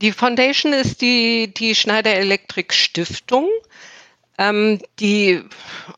[0.00, 3.48] Die Foundation ist die, die Schneider Electric Stiftung,
[4.36, 5.42] ähm, die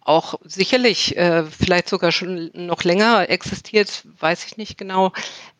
[0.04, 5.12] auch sicherlich äh, vielleicht sogar schon noch länger existiert, weiß ich nicht genau,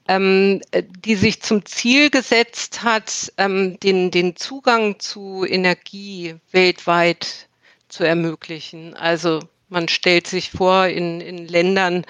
[0.06, 7.48] ähm, die sich zum Ziel gesetzt hat, ähm, den, den Zugang zu Energie weltweit
[7.88, 8.94] zu ermöglichen.
[8.94, 12.06] Also man stellt sich vor, in, in Ländern,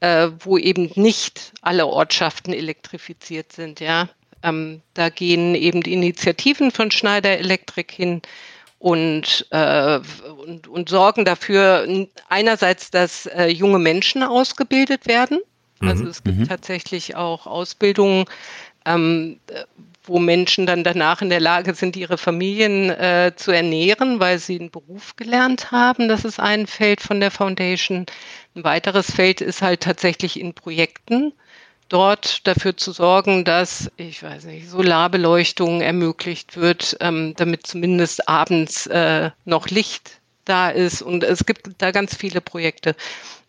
[0.00, 4.10] äh, wo eben nicht alle Ortschaften elektrifiziert sind, ja,
[4.42, 8.22] ähm, da gehen eben die Initiativen von Schneider Electric hin
[8.78, 10.00] und, äh,
[10.44, 11.86] und, und sorgen dafür
[12.28, 15.38] einerseits, dass äh, junge Menschen ausgebildet werden.
[15.80, 16.10] Also mhm.
[16.10, 16.48] es gibt mhm.
[16.48, 18.24] tatsächlich auch Ausbildungen,
[18.84, 19.38] ähm,
[20.04, 24.58] wo Menschen dann danach in der Lage sind, ihre Familien äh, zu ernähren, weil sie
[24.58, 26.08] einen Beruf gelernt haben.
[26.08, 28.06] Das ist ein Feld von der Foundation.
[28.56, 31.32] Ein weiteres Feld ist halt tatsächlich in Projekten
[31.92, 38.86] dort dafür zu sorgen, dass, ich weiß nicht, Solarbeleuchtung ermöglicht wird, ähm, damit zumindest abends
[38.86, 41.02] äh, noch Licht da ist.
[41.02, 42.96] Und es gibt da ganz viele Projekte.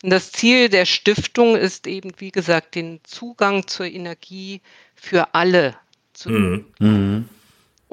[0.02, 4.60] Und das Ziel der Stiftung ist eben, wie gesagt, den Zugang zur Energie
[4.94, 5.74] für alle
[6.12, 6.28] zu.
[6.28, 7.28] Mhm.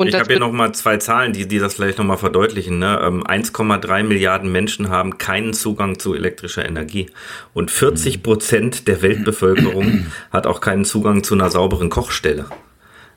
[0.02, 2.80] Und ich habe hier nochmal zwei Zahlen, die, die das vielleicht nochmal verdeutlichen.
[2.80, 3.00] Ne?
[3.00, 7.10] 1,3 ähm, Milliarden Menschen haben keinen Zugang zu elektrischer Energie.
[7.54, 12.46] Und 40 Prozent der Weltbevölkerung hat auch keinen Zugang zu einer sauberen Kochstelle.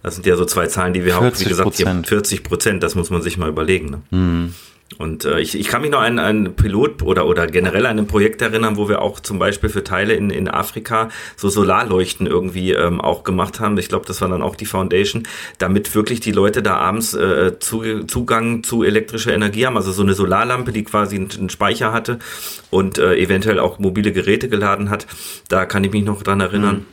[0.03, 1.33] Das sind ja so zwei Zahlen, die wir haben.
[1.39, 3.91] Wie gesagt, 40 Prozent, das muss man sich mal überlegen.
[3.91, 4.03] Ne?
[4.11, 4.55] Mhm.
[4.99, 8.07] Und äh, ich, ich kann mich noch an ein Pilot oder, oder generell an ein
[8.07, 12.73] Projekt erinnern, wo wir auch zum Beispiel für Teile in, in Afrika so Solarleuchten irgendwie
[12.73, 13.77] ähm, auch gemacht haben.
[13.79, 15.25] Ich glaube, das war dann auch die Foundation,
[15.59, 19.77] damit wirklich die Leute da abends äh, zu, Zugang zu elektrischer Energie haben.
[19.77, 22.19] Also so eine Solarlampe, die quasi einen, einen Speicher hatte
[22.71, 25.07] und äh, eventuell auch mobile Geräte geladen hat.
[25.49, 26.77] Da kann ich mich noch dran erinnern.
[26.77, 26.87] Mhm.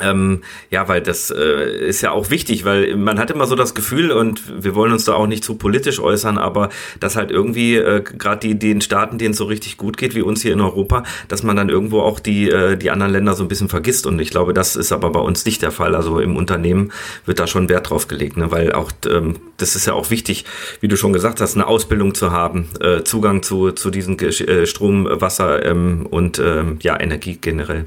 [0.00, 3.74] Ähm, ja, weil das äh, ist ja auch wichtig, weil man hat immer so das
[3.74, 6.68] Gefühl, und wir wollen uns da auch nicht zu politisch äußern, aber
[7.00, 10.22] dass halt irgendwie äh, gerade die den Staaten, denen es so richtig gut geht, wie
[10.22, 13.44] uns hier in Europa, dass man dann irgendwo auch die, äh, die anderen Länder so
[13.44, 14.06] ein bisschen vergisst.
[14.06, 15.94] Und ich glaube, das ist aber bei uns nicht der Fall.
[15.94, 16.92] Also im Unternehmen
[17.24, 18.50] wird da schon Wert drauf gelegt, ne?
[18.50, 20.44] weil auch ähm, das ist ja auch wichtig,
[20.80, 24.66] wie du schon gesagt hast, eine Ausbildung zu haben, äh, Zugang zu, zu diesen äh,
[24.66, 27.86] Strom, Wasser ähm, und ähm, ja, Energie generell.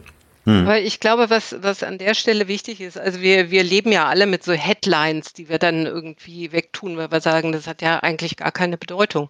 [0.49, 0.65] Hm.
[0.65, 4.07] Weil ich glaube, was, was an der Stelle wichtig ist, also wir, wir leben ja
[4.07, 7.99] alle mit so Headlines, die wir dann irgendwie wegtun, weil wir sagen, das hat ja
[7.99, 9.29] eigentlich gar keine Bedeutung.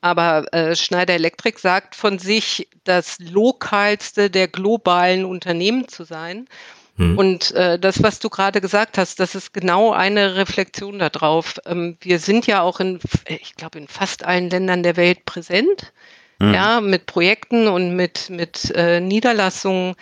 [0.00, 6.48] Aber äh, Schneider Electric sagt von sich, das lokalste der globalen Unternehmen zu sein.
[6.96, 7.18] Hm.
[7.18, 11.60] Und äh, das, was du gerade gesagt hast, das ist genau eine Reflexion darauf.
[11.66, 15.92] Ähm, wir sind ja auch in, ich glaube, in fast allen Ländern der Welt präsent,
[16.40, 16.54] hm.
[16.54, 19.94] ja, mit Projekten und mit, mit äh, Niederlassungen.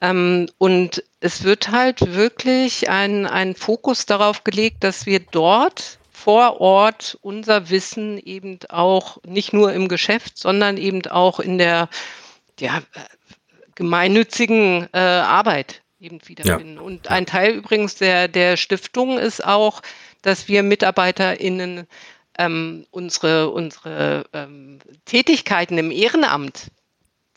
[0.00, 6.60] Ähm, und es wird halt wirklich ein, ein Fokus darauf gelegt, dass wir dort vor
[6.60, 11.88] Ort unser Wissen eben auch nicht nur im Geschäft, sondern eben auch in der
[12.58, 12.82] ja,
[13.74, 16.76] gemeinnützigen äh, Arbeit eben wiederfinden.
[16.76, 16.82] Ja.
[16.82, 19.82] Und ein Teil übrigens der, der Stiftung ist auch,
[20.22, 21.86] dass wir MitarbeiterInnen
[22.38, 26.70] ähm, unsere, unsere ähm, Tätigkeiten im Ehrenamt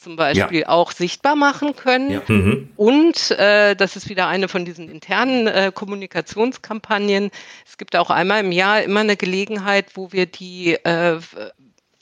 [0.08, 0.70] zum Beispiel ja.
[0.70, 2.12] auch sichtbar machen können.
[2.12, 2.22] Ja.
[2.28, 2.70] Mhm.
[2.78, 7.30] Und äh, das ist wieder eine von diesen internen äh, Kommunikationskampagnen.
[7.65, 11.20] Es gibt auch einmal im Jahr immer eine Gelegenheit, wo wir die, äh,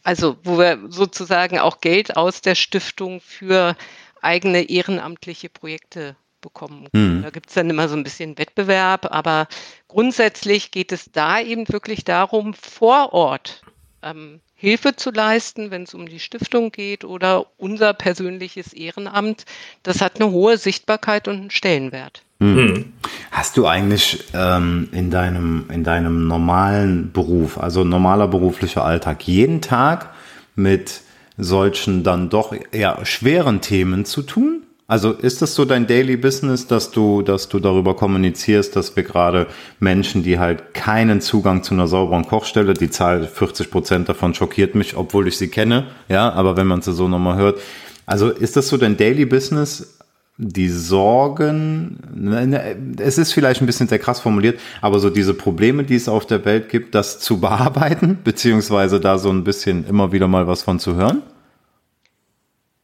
[0.04, 3.76] also wo wir sozusagen auch Geld aus der Stiftung für
[4.22, 6.88] eigene ehrenamtliche Projekte bekommen.
[6.92, 7.24] Mhm.
[7.24, 9.48] Da gibt es dann immer so ein bisschen Wettbewerb, aber
[9.88, 13.64] grundsätzlich geht es da eben wirklich darum, vor Ort
[14.04, 19.46] ähm, Hilfe zu leisten, wenn es um die Stiftung geht oder unser persönliches Ehrenamt.
[19.84, 22.24] Das hat eine hohe Sichtbarkeit und einen Stellenwert.
[22.40, 22.94] Mhm.
[23.30, 29.62] Hast du eigentlich ähm, in, deinem, in deinem normalen Beruf, also normaler beruflicher Alltag, jeden
[29.62, 30.10] Tag
[30.56, 31.02] mit
[31.38, 34.65] solchen dann doch eher schweren Themen zu tun?
[34.88, 39.02] Also ist das so dein Daily Business, dass du, dass du darüber kommunizierst, dass wir
[39.02, 39.48] gerade
[39.80, 44.76] Menschen, die halt keinen Zugang zu einer sauberen Kochstelle, die Zahl 40 Prozent davon schockiert
[44.76, 47.60] mich, obwohl ich sie kenne, ja, aber wenn man sie so nochmal hört.
[48.06, 49.98] Also ist das so dein Daily Business,
[50.38, 55.34] die Sorgen, ne, ne, es ist vielleicht ein bisschen sehr krass formuliert, aber so diese
[55.34, 59.88] Probleme, die es auf der Welt gibt, das zu bearbeiten, beziehungsweise da so ein bisschen
[59.88, 61.24] immer wieder mal was von zu hören?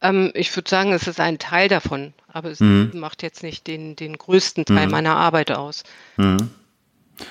[0.02, 2.90] Ähm, ich würde sagen, es ist ein Teil davon, aber es mhm.
[2.94, 4.92] macht jetzt nicht den, den größten Teil mhm.
[4.92, 5.84] meiner Arbeit aus.
[6.16, 6.50] Mhm.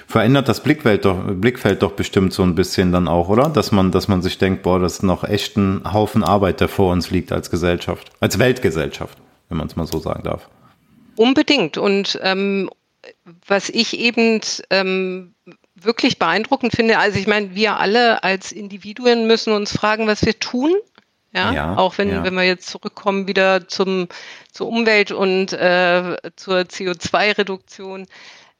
[0.07, 3.49] Verändert das Blickfeld doch, Blickfeld doch bestimmt so ein bisschen dann auch, oder?
[3.49, 6.69] Dass man, dass man sich denkt, boah, das ist noch echt ein Haufen Arbeit, der
[6.69, 9.17] vor uns liegt als Gesellschaft, als Weltgesellschaft,
[9.49, 10.49] wenn man es mal so sagen darf.
[11.17, 11.77] Unbedingt.
[11.77, 12.69] Und ähm,
[13.45, 15.33] was ich eben ähm,
[15.75, 20.39] wirklich beeindruckend finde, also ich meine, wir alle als Individuen müssen uns fragen, was wir
[20.39, 20.73] tun
[21.33, 22.23] ja, ja auch wenn, ja.
[22.23, 24.07] wenn wir jetzt zurückkommen wieder zum,
[24.51, 28.07] zur Umwelt und äh, zur CO2-Reduktion.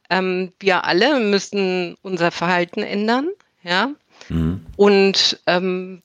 [0.10, 3.30] Ähm, wir alle müssen unser Verhalten ändern,
[3.64, 3.92] ja.
[4.30, 4.66] Mhm.
[4.76, 6.02] Und ähm,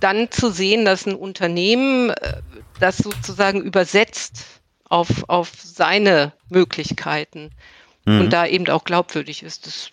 [0.00, 2.40] dann zu sehen, dass ein Unternehmen äh,
[2.80, 4.44] das sozusagen übersetzt
[4.88, 7.50] auf, auf seine Möglichkeiten
[8.04, 8.20] mhm.
[8.20, 9.90] und da eben auch glaubwürdig ist, das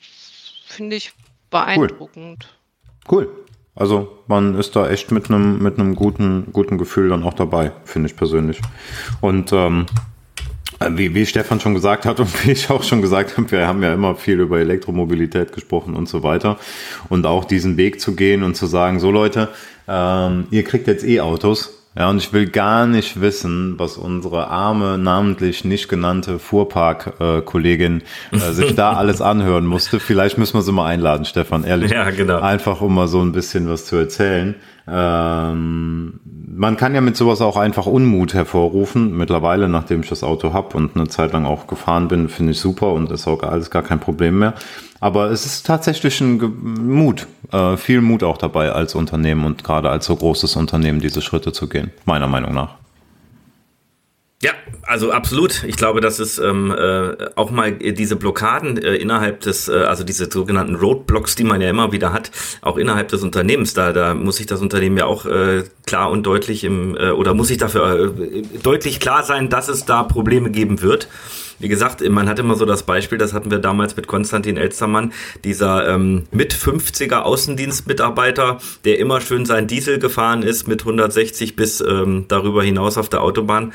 [0.67, 1.13] finde ich
[1.49, 2.47] beeindruckend.
[3.09, 3.27] Cool.
[3.27, 3.45] cool.
[3.75, 7.73] Also man ist da echt mit einem mit einem guten guten Gefühl dann auch dabei,
[7.83, 8.61] finde ich persönlich.
[9.21, 9.85] Und ähm,
[10.89, 13.83] wie, wie Stefan schon gesagt hat und wie ich auch schon gesagt habe, wir haben
[13.83, 16.57] ja immer viel über Elektromobilität gesprochen und so weiter.
[17.09, 19.49] Und auch diesen Weg zu gehen und zu sagen, so Leute,
[19.87, 24.97] ähm, ihr kriegt jetzt E-Autos, ja, und ich will gar nicht wissen, was unsere arme,
[24.97, 30.01] namentlich nicht genannte Fuhrpark-Kollegin äh, äh, sich da alles anhören musste.
[30.01, 31.91] Vielleicht müssen wir sie mal einladen, Stefan, ehrlich.
[31.91, 32.41] Ja, genau.
[32.41, 34.55] Einfach, um mal so ein bisschen was zu erzählen.
[34.87, 39.17] Ähm, man kann ja mit sowas auch einfach Unmut hervorrufen.
[39.17, 42.59] Mittlerweile, nachdem ich das Auto habe und eine Zeit lang auch gefahren bin, finde ich
[42.59, 44.53] super und ist auch alles gar kein Problem mehr.
[44.99, 49.89] Aber es ist tatsächlich ein Mut, äh, viel Mut auch dabei als Unternehmen und gerade
[49.89, 52.75] als so großes Unternehmen diese Schritte zu gehen, meiner Meinung nach.
[54.41, 54.51] Ja,
[54.87, 55.63] also absolut.
[55.63, 60.03] Ich glaube, dass es ähm, äh, auch mal diese Blockaden äh, innerhalb des, äh, also
[60.03, 64.13] diese sogenannten Roadblocks, die man ja immer wieder hat, auch innerhalb des Unternehmens, da, da
[64.13, 67.57] muss sich das Unternehmen ja auch äh, klar und deutlich im, äh, oder muss sich
[67.57, 71.07] dafür äh, deutlich klar sein, dass es da Probleme geben wird.
[71.57, 75.13] Wie gesagt, man hat immer so das Beispiel, das hatten wir damals mit Konstantin Elstermann,
[75.45, 81.79] dieser ähm, mit 50er Außendienstmitarbeiter, der immer schön sein Diesel gefahren ist mit 160 bis
[81.79, 83.71] ähm, darüber hinaus auf der Autobahn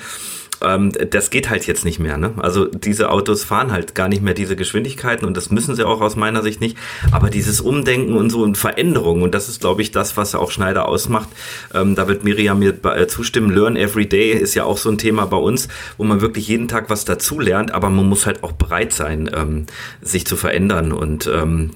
[0.63, 2.17] ähm, das geht halt jetzt nicht mehr.
[2.17, 2.33] Ne?
[2.39, 6.01] Also diese Autos fahren halt gar nicht mehr diese Geschwindigkeiten und das müssen sie auch
[6.01, 6.77] aus meiner Sicht nicht.
[7.13, 10.51] Aber dieses Umdenken und so und Veränderung und das ist, glaube ich, das, was auch
[10.51, 11.29] Schneider ausmacht.
[11.75, 13.51] Ähm, da wird Miriam mir äh, zustimmen.
[13.51, 16.69] Learn every day ist ja auch so ein Thema bei uns, wo man wirklich jeden
[16.69, 19.67] Tag was dazu lernt, aber man muss halt auch bereit sein, ähm,
[20.01, 21.71] sich zu verändern und ähm,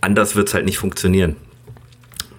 [0.00, 1.36] anders wird es halt nicht funktionieren.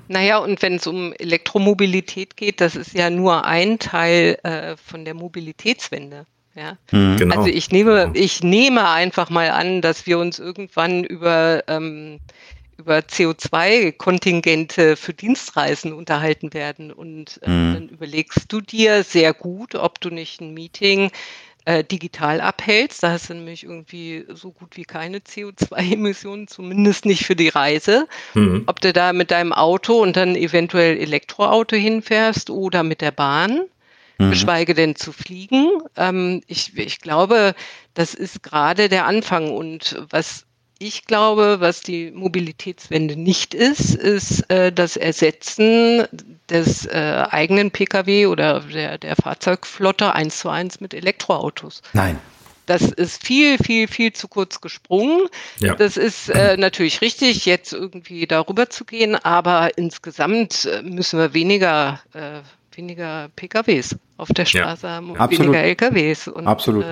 [0.07, 5.05] Naja, und wenn es um Elektromobilität geht, das ist ja nur ein Teil äh, von
[5.05, 6.25] der Mobilitätswende.
[6.55, 6.77] Ja?
[6.91, 7.37] Mhm, genau.
[7.37, 12.19] Also ich nehme, ich nehme einfach mal an, dass wir uns irgendwann über, ähm,
[12.77, 16.91] über CO2-Kontingente für Dienstreisen unterhalten werden.
[16.91, 17.73] Und äh, mhm.
[17.73, 21.11] dann überlegst du dir sehr gut, ob du nicht ein Meeting
[21.65, 23.03] äh, digital abhältst.
[23.03, 28.07] Da hast du nämlich irgendwie so gut wie keine CO2-Emissionen, zumindest nicht für die Reise.
[28.33, 28.63] Mhm.
[28.67, 33.65] Ob du da mit deinem Auto und dann eventuell Elektroauto hinfährst oder mit der Bahn.
[34.17, 34.29] mhm.
[34.29, 35.69] geschweige denn zu fliegen.
[35.97, 37.55] Ähm, ich, ich glaube,
[37.93, 39.51] das ist gerade der Anfang.
[39.51, 40.45] Und was
[40.87, 46.05] ich glaube, was die Mobilitätswende nicht ist, ist äh, das Ersetzen
[46.49, 51.81] des äh, eigenen Pkw oder der, der Fahrzeugflotte eins zu eins mit Elektroautos.
[51.93, 52.19] Nein.
[52.67, 55.27] Das ist viel, viel, viel zu kurz gesprungen.
[55.59, 55.75] Ja.
[55.75, 61.33] Das ist äh, natürlich richtig, jetzt irgendwie darüber zu gehen, aber insgesamt äh, müssen wir
[61.33, 62.41] weniger, äh,
[62.75, 64.93] weniger PKWs auf der Straße ja.
[64.93, 65.53] haben und Absolut.
[65.53, 66.27] weniger LKWs.
[66.27, 66.85] Und, Absolut.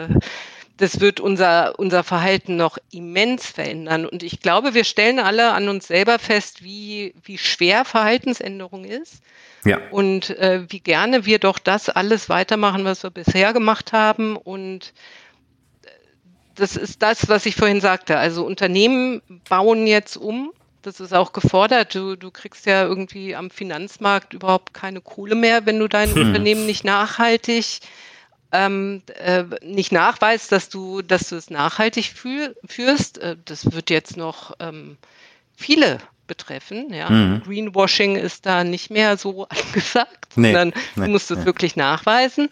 [0.78, 4.06] Das wird unser, unser Verhalten noch immens verändern.
[4.06, 9.22] Und ich glaube, wir stellen alle an uns selber fest, wie, wie schwer Verhaltensänderung ist.
[9.66, 9.80] Ja.
[9.92, 14.36] Und äh, wie gerne wir doch das alles weitermachen, was wir bisher gemacht haben.
[14.36, 14.94] Und
[15.84, 15.90] äh,
[16.56, 18.18] das ist das, was ich vorhin sagte.
[18.18, 20.54] Also Unternehmen bauen jetzt um.
[20.82, 21.96] Das ist auch gefordert.
[21.96, 26.28] Du, du kriegst ja irgendwie am Finanzmarkt überhaupt keine Kohle mehr, wenn du dein hm.
[26.28, 27.80] Unternehmen nicht nachhaltig
[28.54, 33.18] ähm, äh, nicht nachweist, dass du, dass du es nachhaltig fühl, führst.
[33.18, 34.98] Äh, das wird jetzt noch ähm,
[35.56, 36.94] viele betreffen.
[36.94, 37.10] Ja.
[37.10, 37.42] Mhm.
[37.44, 41.46] Greenwashing ist da nicht mehr so angesagt, nee, sondern nee, du musst es nee.
[41.46, 42.50] wirklich nachweisen.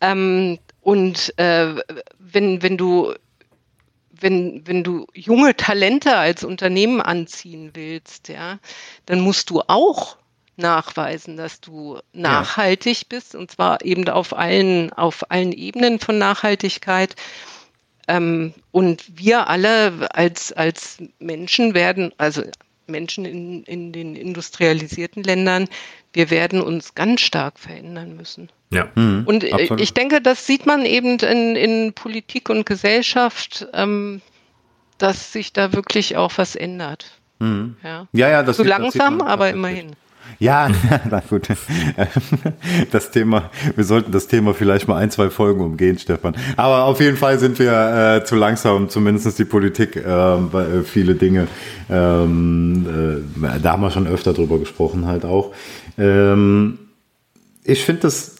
[0.00, 1.74] Ähm, und äh,
[2.18, 3.14] wenn, wenn du
[4.18, 8.58] wenn, wenn du junge Talente als Unternehmen anziehen willst, ja,
[9.04, 10.16] dann musst du auch
[10.56, 13.06] nachweisen, dass du nachhaltig ja.
[13.08, 17.14] bist und zwar eben auf allen, auf allen Ebenen von Nachhaltigkeit.
[18.08, 22.42] Ähm, und wir alle als, als Menschen werden, also
[22.86, 25.68] Menschen in, in den industrialisierten Ländern,
[26.12, 28.48] wir werden uns ganz stark verändern müssen.
[28.70, 28.88] Ja.
[28.94, 29.80] Mhm, und absolut.
[29.80, 34.22] ich denke, das sieht man eben in, in Politik und Gesellschaft, ähm,
[34.98, 37.18] dass sich da wirklich auch was ändert.
[37.38, 37.76] Mhm.
[37.82, 38.08] Ja.
[38.12, 39.94] ja, ja, das Zu sieht, langsam, das aber immerhin.
[40.38, 40.68] Ja,
[41.10, 41.48] na gut.
[42.90, 46.34] Das Thema, wir sollten das Thema vielleicht mal ein, zwei Folgen umgehen, Stefan.
[46.56, 51.14] Aber auf jeden Fall sind wir äh, zu langsam, zumindest die Politik, ähm, äh, viele
[51.14, 51.48] Dinge,
[51.90, 55.52] ähm, äh, da haben wir schon öfter drüber gesprochen halt auch.
[55.98, 56.78] Ähm,
[57.64, 58.36] ich finde es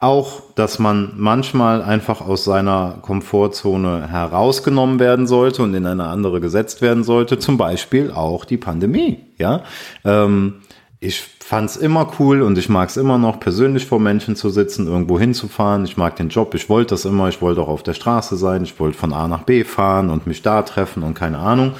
[0.00, 6.40] auch, dass man manchmal einfach aus seiner Komfortzone herausgenommen werden sollte und in eine andere
[6.40, 7.38] gesetzt werden sollte.
[7.38, 9.62] Zum Beispiel auch die Pandemie, ja.
[10.04, 10.62] Ähm,
[11.00, 15.18] ich fand's immer cool und ich mag's immer noch, persönlich vor Menschen zu sitzen, irgendwo
[15.18, 15.84] hinzufahren.
[15.84, 18.64] Ich mag den Job, ich wollte das immer, ich wollte auch auf der Straße sein,
[18.64, 21.72] ich wollte von A nach B fahren und mich da treffen und keine Ahnung.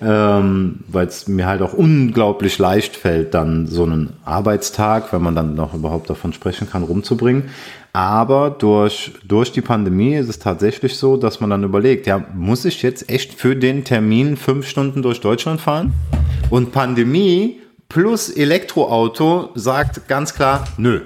[0.00, 5.36] Ähm, Weil es mir halt auch unglaublich leicht fällt, dann so einen Arbeitstag, wenn man
[5.36, 7.50] dann noch überhaupt davon sprechen kann, rumzubringen.
[7.92, 12.64] Aber durch, durch die Pandemie ist es tatsächlich so, dass man dann überlegt, ja, muss
[12.64, 15.92] ich jetzt echt für den Termin fünf Stunden durch Deutschland fahren?
[16.48, 17.61] Und Pandemie
[17.92, 21.02] plus Elektroauto sagt ganz klar, nö,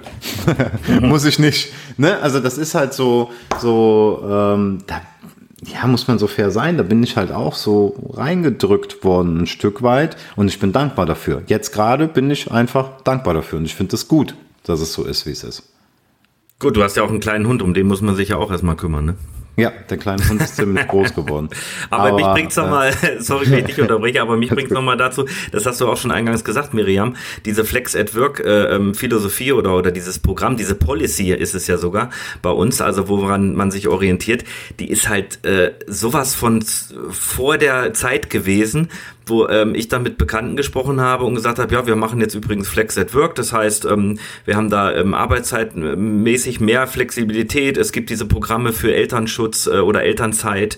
[1.01, 1.73] muss ich nicht.
[1.97, 2.17] Ne?
[2.19, 5.01] Also das ist halt so, so ähm, da,
[5.65, 6.77] ja, muss man so fair sein.
[6.77, 11.05] Da bin ich halt auch so reingedrückt worden ein Stück weit und ich bin dankbar
[11.05, 11.43] dafür.
[11.47, 15.03] Jetzt gerade bin ich einfach dankbar dafür und ich finde es gut, dass es so
[15.03, 15.63] ist, wie es ist.
[16.59, 18.49] Gut, du hast ja auch einen kleinen Hund, um den muss man sich ja auch
[18.49, 19.15] erstmal kümmern, ne?
[19.59, 21.49] Ja, der kleine Hund ist ziemlich groß geworden.
[21.89, 24.97] aber, aber, mich bringt's äh, nochmal, sorry, wenn ich dich unterbreche, aber mich bringt's nochmal
[24.97, 28.93] dazu, das hast du auch schon eingangs gesagt, Miriam, diese Flex at Work äh, ähm,
[28.93, 32.11] Philosophie oder, oder dieses Programm, diese Policy ist es ja sogar
[32.43, 34.43] bei uns, also woran man sich orientiert,
[34.79, 36.63] die ist halt äh, sowas von
[37.09, 38.89] vor der Zeit gewesen,
[39.29, 42.35] wo ähm, ich dann mit Bekannten gesprochen habe und gesagt habe, ja, wir machen jetzt
[42.35, 47.91] übrigens Flex at Work, das heißt, ähm, wir haben da ähm, arbeitszeitmäßig mehr Flexibilität, es
[47.91, 50.77] gibt diese Programme für Elternschutz äh, oder Elternzeit,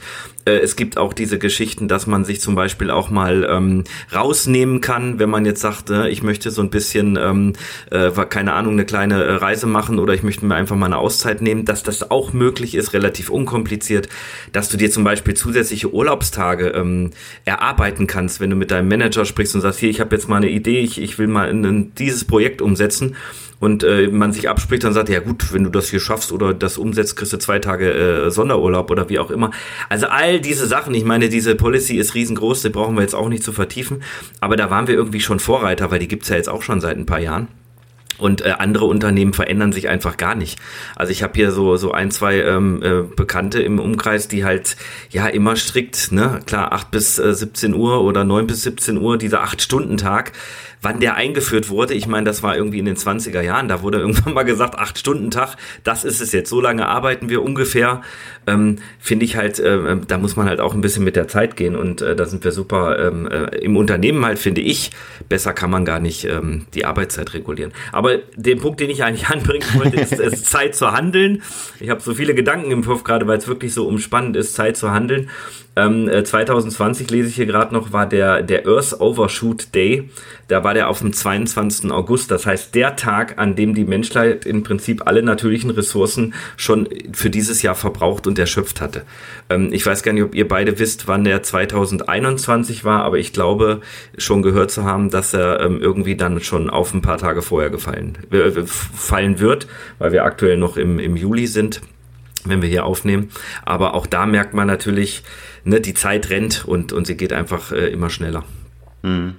[0.49, 3.83] äh, es gibt auch diese Geschichten, dass man sich zum Beispiel auch mal ähm,
[4.13, 7.53] rausnehmen kann, wenn man jetzt sagt, äh, ich möchte so ein bisschen, ähm,
[7.91, 10.97] äh, keine Ahnung, eine kleine äh, Reise machen oder ich möchte mir einfach mal eine
[10.97, 14.09] Auszeit nehmen, dass das auch möglich ist, relativ unkompliziert,
[14.51, 17.11] dass du dir zum Beispiel zusätzliche Urlaubstage ähm,
[17.45, 20.37] erarbeiten kannst, wenn du mit deinem Manager sprichst und sagst, hier, ich habe jetzt mal
[20.37, 23.15] eine Idee, ich, ich will mal in, in dieses Projekt umsetzen
[23.59, 26.53] und äh, man sich abspricht und sagt, ja gut, wenn du das hier schaffst oder
[26.53, 29.51] das umsetzt, kriegst du zwei Tage äh, Sonderurlaub oder wie auch immer.
[29.89, 33.29] Also all diese Sachen, ich meine, diese Policy ist riesengroß, die brauchen wir jetzt auch
[33.29, 34.03] nicht zu vertiefen,
[34.39, 36.97] aber da waren wir irgendwie schon Vorreiter, weil die gibt's ja jetzt auch schon seit
[36.97, 37.47] ein paar Jahren.
[38.19, 40.59] Und äh, andere Unternehmen verändern sich einfach gar nicht.
[40.95, 44.75] Also ich habe hier so so ein zwei ähm, äh, Bekannte im Umkreis, die halt
[45.09, 49.17] ja immer strikt, ne, klar acht bis äh, 17 Uhr oder neun bis 17 Uhr
[49.17, 50.33] dieser acht Stunden Tag
[50.81, 51.93] wann der eingeführt wurde.
[51.93, 53.67] Ich meine, das war irgendwie in den 20er Jahren.
[53.67, 56.49] Da wurde irgendwann mal gesagt, acht Stunden Tag, das ist es jetzt.
[56.49, 58.01] So lange arbeiten wir ungefähr.
[58.47, 61.55] Ähm, Finde ich halt, äh, da muss man halt auch ein bisschen mit der Zeit
[61.55, 64.91] gehen und äh, da sind wir super ähm, äh, im Unternehmen halt, finde ich.
[65.27, 67.73] Besser kann man gar nicht ähm, die Arbeitszeit regulieren.
[67.91, 71.43] Aber den Punkt, den ich eigentlich anbringen wollte, ist, ist Zeit zu handeln.
[71.79, 74.77] Ich habe so viele Gedanken im Kopf, gerade weil es wirklich so umspannend ist, Zeit
[74.77, 75.29] zu handeln.
[75.79, 80.09] Ähm, 2020 äh, lese ich hier gerade noch, war der, der Earth Overshoot Day.
[80.47, 81.91] Da war der auf dem 22.
[81.91, 82.31] August.
[82.31, 87.29] Das heißt, der Tag, an dem die Menschheit im Prinzip alle natürlichen Ressourcen schon für
[87.29, 89.03] dieses Jahr verbraucht und erschöpft hatte.
[89.49, 93.31] Ähm, ich weiß gar nicht, ob ihr beide wisst, wann der 2021 war, aber ich
[93.31, 93.81] glaube
[94.17, 97.69] schon gehört zu haben, dass er ähm, irgendwie dann schon auf ein paar Tage vorher
[97.69, 99.67] gefallen, äh, fallen wird,
[99.97, 101.81] weil wir aktuell noch im, im Juli sind
[102.45, 103.31] wenn wir hier aufnehmen.
[103.65, 105.23] Aber auch da merkt man natürlich,
[105.63, 108.43] ne, die Zeit rennt und, und sie geht einfach äh, immer schneller.
[109.03, 109.35] Hm.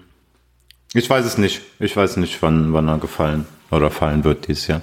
[0.93, 1.63] Ich weiß es nicht.
[1.79, 4.83] Ich weiß nicht, wann, wann er gefallen oder fallen wird dieses Jahr.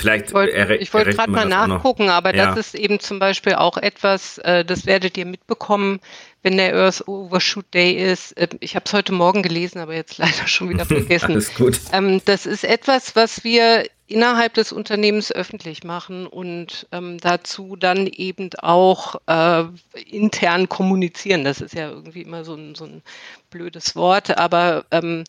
[0.00, 2.54] Vielleicht ich wollte wollt gerade mal nachgucken, aber ja.
[2.54, 6.00] das ist eben zum Beispiel auch etwas, äh, das werdet ihr mitbekommen,
[6.42, 8.32] wenn der Earth Overshoot Day ist.
[8.38, 11.32] Äh, ich habe es heute Morgen gelesen, aber jetzt leider schon wieder vergessen.
[11.32, 11.78] Alles gut.
[11.92, 18.06] Ähm, das ist etwas, was wir innerhalb des Unternehmens öffentlich machen und ähm, dazu dann
[18.06, 19.64] eben auch äh,
[20.10, 21.44] intern kommunizieren.
[21.44, 23.02] Das ist ja irgendwie immer so ein, so ein
[23.50, 25.24] blödes Wort, aber ähm,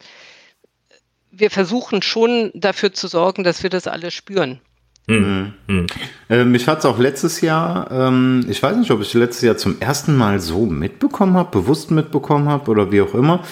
[1.32, 4.60] wir versuchen schon dafür zu sorgen, dass wir das alle spüren.
[5.08, 5.54] Mhm.
[5.68, 5.88] Mhm.
[6.30, 9.58] Äh, mich hat es auch letztes Jahr, ähm, ich weiß nicht, ob ich letztes Jahr
[9.58, 13.44] zum ersten Mal so mitbekommen habe, bewusst mitbekommen habe oder wie auch immer.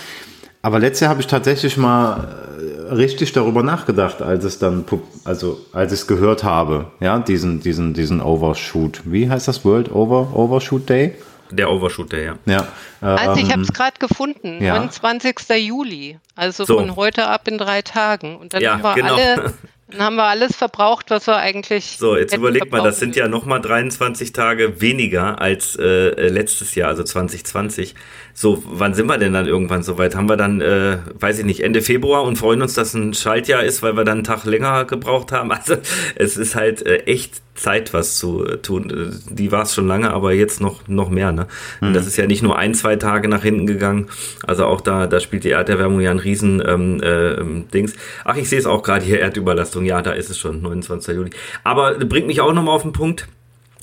[0.62, 2.49] Aber letztes Jahr habe ich tatsächlich mal äh,
[2.92, 4.86] richtig darüber nachgedacht, als es dann,
[5.26, 9.02] also als ich es gehört habe, ja, diesen, diesen, diesen Overshoot.
[9.06, 11.16] Wie heißt das World Over, Overshoot Day?
[11.52, 12.36] Der Overshoot Day, ja.
[12.46, 12.68] ja
[13.02, 14.76] also ich habe es ähm, gerade gefunden, ja.
[14.76, 15.36] 29.
[15.58, 16.78] Juli, also so.
[16.78, 18.38] von heute ab in drei Tagen.
[18.38, 19.16] Und dann ja, haben wir genau.
[19.16, 19.54] alle
[19.92, 21.98] Dann haben wir alles verbraucht, was wir eigentlich.
[21.98, 26.90] So, jetzt überlegt mal, das sind ja nochmal 23 Tage weniger als äh, letztes Jahr,
[26.90, 27.96] also 2020.
[28.42, 30.16] So, wann sind wir denn dann irgendwann soweit?
[30.16, 33.66] Haben wir dann, äh, weiß ich nicht, Ende Februar und freuen uns, dass ein Schaltjahr
[33.66, 35.52] ist, weil wir dann einen Tag länger gebraucht haben?
[35.60, 35.76] Also,
[36.16, 39.20] es ist halt äh, echt Zeit, was zu äh, tun.
[39.30, 41.34] Die war es schon lange, aber jetzt noch, noch mehr.
[41.34, 41.48] Ne?
[41.82, 41.94] Mhm.
[41.94, 44.08] Das ist ja nicht nur ein, zwei Tage nach hinten gegangen.
[44.48, 47.94] Also auch da, da spielt die Erderwärmung ja ein riesen ähm, äh, Dings.
[48.24, 49.84] Ach, ich sehe es auch gerade hier, Erdüberlastung.
[49.84, 51.14] Ja, da ist es schon, 29.
[51.14, 51.32] Juli.
[51.66, 53.28] Aber bringt mich auch nochmal auf den Punkt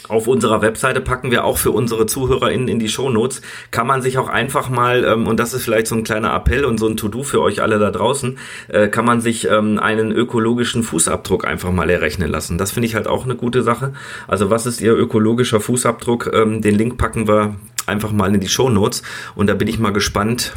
[0.09, 3.43] auf unserer Webseite packen wir auch für unsere ZuhörerInnen in die Shownotes.
[3.71, 6.65] Kann man sich auch einfach mal, ähm, und das ist vielleicht so ein kleiner Appell
[6.65, 8.39] und so ein To-Do für euch alle da draußen,
[8.69, 12.59] äh, kann man sich ähm, einen ökologischen Fußabdruck einfach mal errechnen lassen.
[12.59, 13.93] Das finde ich halt auch eine gute Sache.
[14.29, 16.31] Also was ist Ihr ökologischer Fußabdruck?
[16.33, 19.03] Ähm, den Link packen wir einfach mal in die Shownotes
[19.35, 20.55] und da bin ich mal gespannt,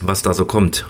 [0.00, 0.86] was da so kommt.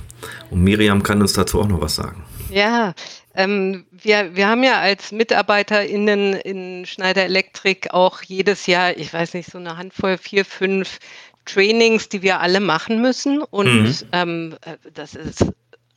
[0.50, 2.24] Und Miriam kann uns dazu auch noch was sagen.
[2.50, 2.94] Ja,
[3.34, 9.34] ähm, wir, wir haben ja als MitarbeiterInnen in Schneider Elektrik auch jedes Jahr, ich weiß
[9.34, 10.98] nicht, so eine Handvoll, vier, fünf
[11.44, 13.42] Trainings, die wir alle machen müssen.
[13.42, 14.08] Und mhm.
[14.12, 15.42] ähm, äh, das ist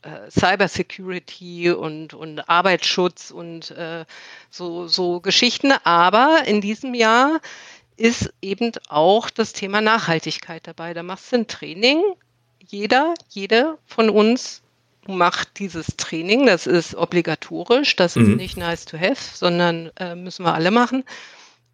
[0.02, 4.04] äh, Cybersecurity und, und Arbeitsschutz und äh,
[4.50, 5.72] so, so Geschichten.
[5.84, 7.40] Aber in diesem Jahr
[7.96, 10.94] ist eben auch das Thema Nachhaltigkeit dabei.
[10.94, 12.02] Da machst du ein Training.
[12.66, 14.62] Jeder, jede von uns
[15.16, 16.46] macht dieses Training.
[16.46, 18.22] Das ist obligatorisch, das mhm.
[18.22, 21.04] ist nicht nice to have, sondern äh, müssen wir alle machen.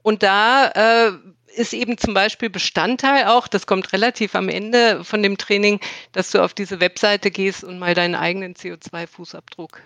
[0.02, 1.12] Und da äh,
[1.56, 5.80] ist eben zum Beispiel Bestandteil auch, das kommt relativ am Ende von dem Training,
[6.12, 9.78] dass du auf diese Webseite gehst und mal deinen eigenen CO2-Fußabdruck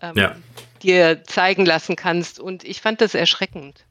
[0.00, 0.36] ähm, ja.
[0.82, 2.40] dir zeigen lassen kannst.
[2.40, 3.84] Und ich fand das erschreckend.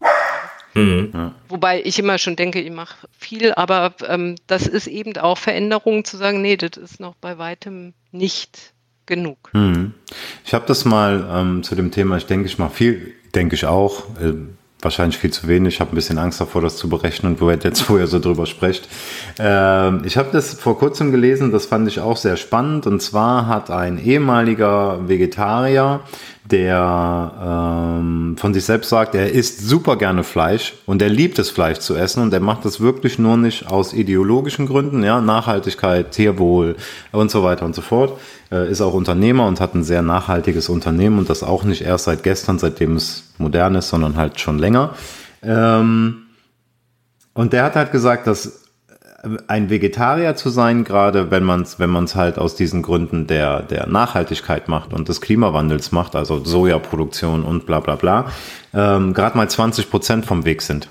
[0.73, 1.33] Mhm.
[1.47, 6.05] Wobei ich immer schon denke, ich mache viel, aber ähm, das ist eben auch Veränderung
[6.05, 8.73] zu sagen, nee, das ist noch bei weitem nicht
[9.07, 9.49] genug.
[9.53, 9.93] Hm.
[10.45, 13.65] Ich habe das mal ähm, zu dem Thema, ich denke, ich mache viel, denke ich
[13.65, 14.33] auch, äh,
[14.81, 15.75] wahrscheinlich viel zu wenig.
[15.75, 18.45] Ich habe ein bisschen Angst davor, das zu berechnen, wo ihr jetzt vorher so drüber
[18.45, 18.87] sprecht.
[19.39, 22.85] Ähm, ich habe das vor kurzem gelesen, das fand ich auch sehr spannend.
[22.85, 26.01] Und zwar hat ein ehemaliger Vegetarier
[26.51, 31.49] der ähm, von sich selbst sagt, er isst super gerne Fleisch und er liebt es,
[31.49, 36.11] Fleisch zu essen und er macht das wirklich nur nicht aus ideologischen Gründen, ja, Nachhaltigkeit,
[36.11, 36.75] Tierwohl
[37.11, 38.19] und so weiter und so fort.
[38.51, 42.05] Äh, ist auch Unternehmer und hat ein sehr nachhaltiges Unternehmen und das auch nicht erst
[42.05, 44.93] seit gestern, seitdem es modern ist, sondern halt schon länger.
[45.43, 46.23] Ähm,
[47.33, 48.66] und der hat halt gesagt, dass
[49.47, 53.61] ein Vegetarier zu sein, gerade wenn man es wenn man's halt aus diesen Gründen der,
[53.63, 58.26] der Nachhaltigkeit macht und des Klimawandels macht, also Sojaproduktion und bla bla bla,
[58.74, 60.89] ähm, gerade mal 20 Prozent vom Weg sind.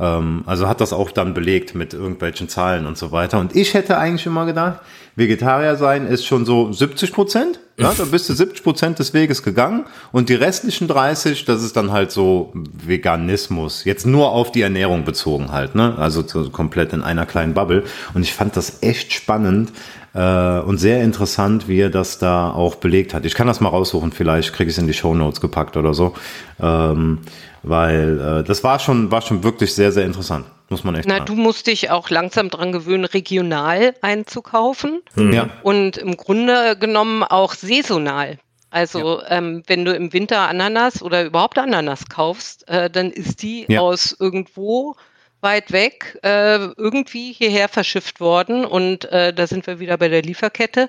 [0.00, 3.38] Ähm, also hat das auch dann belegt mit irgendwelchen Zahlen und so weiter.
[3.38, 4.80] Und ich hätte eigentlich immer gedacht,
[5.16, 7.60] Vegetarier sein ist schon so 70 Prozent.
[7.76, 11.76] Ja, da bist du 70 Prozent des Weges gegangen und die restlichen 30, das ist
[11.76, 13.84] dann halt so Veganismus.
[13.84, 15.94] Jetzt nur auf die Ernährung bezogen halt, ne?
[15.96, 17.84] Also so komplett in einer kleinen Bubble.
[18.12, 19.72] Und ich fand das echt spannend,
[20.12, 23.24] Äh, und sehr interessant, wie er das da auch belegt hat.
[23.24, 25.94] Ich kann das mal raussuchen, vielleicht kriege ich es in die Show Notes gepackt oder
[25.94, 26.14] so.
[26.60, 27.18] Ähm,
[27.62, 30.46] weil äh, das war schon, war schon wirklich sehr, sehr interessant.
[30.68, 31.26] Muss man echt Na, sagen.
[31.26, 35.02] du musst dich auch langsam dran gewöhnen, regional einzukaufen.
[35.16, 35.32] Mhm.
[35.32, 35.48] Ja.
[35.62, 38.38] Und im Grunde genommen auch saisonal.
[38.70, 39.30] Also ja.
[39.30, 43.80] ähm, wenn du im Winter Ananas oder überhaupt Ananas kaufst, äh, dann ist die ja.
[43.80, 44.94] aus irgendwo
[45.40, 48.64] weit weg äh, irgendwie hierher verschifft worden.
[48.64, 50.88] Und äh, da sind wir wieder bei der Lieferkette.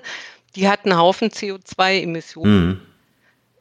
[0.56, 2.80] Die hat einen Haufen CO2-Emissionen mhm.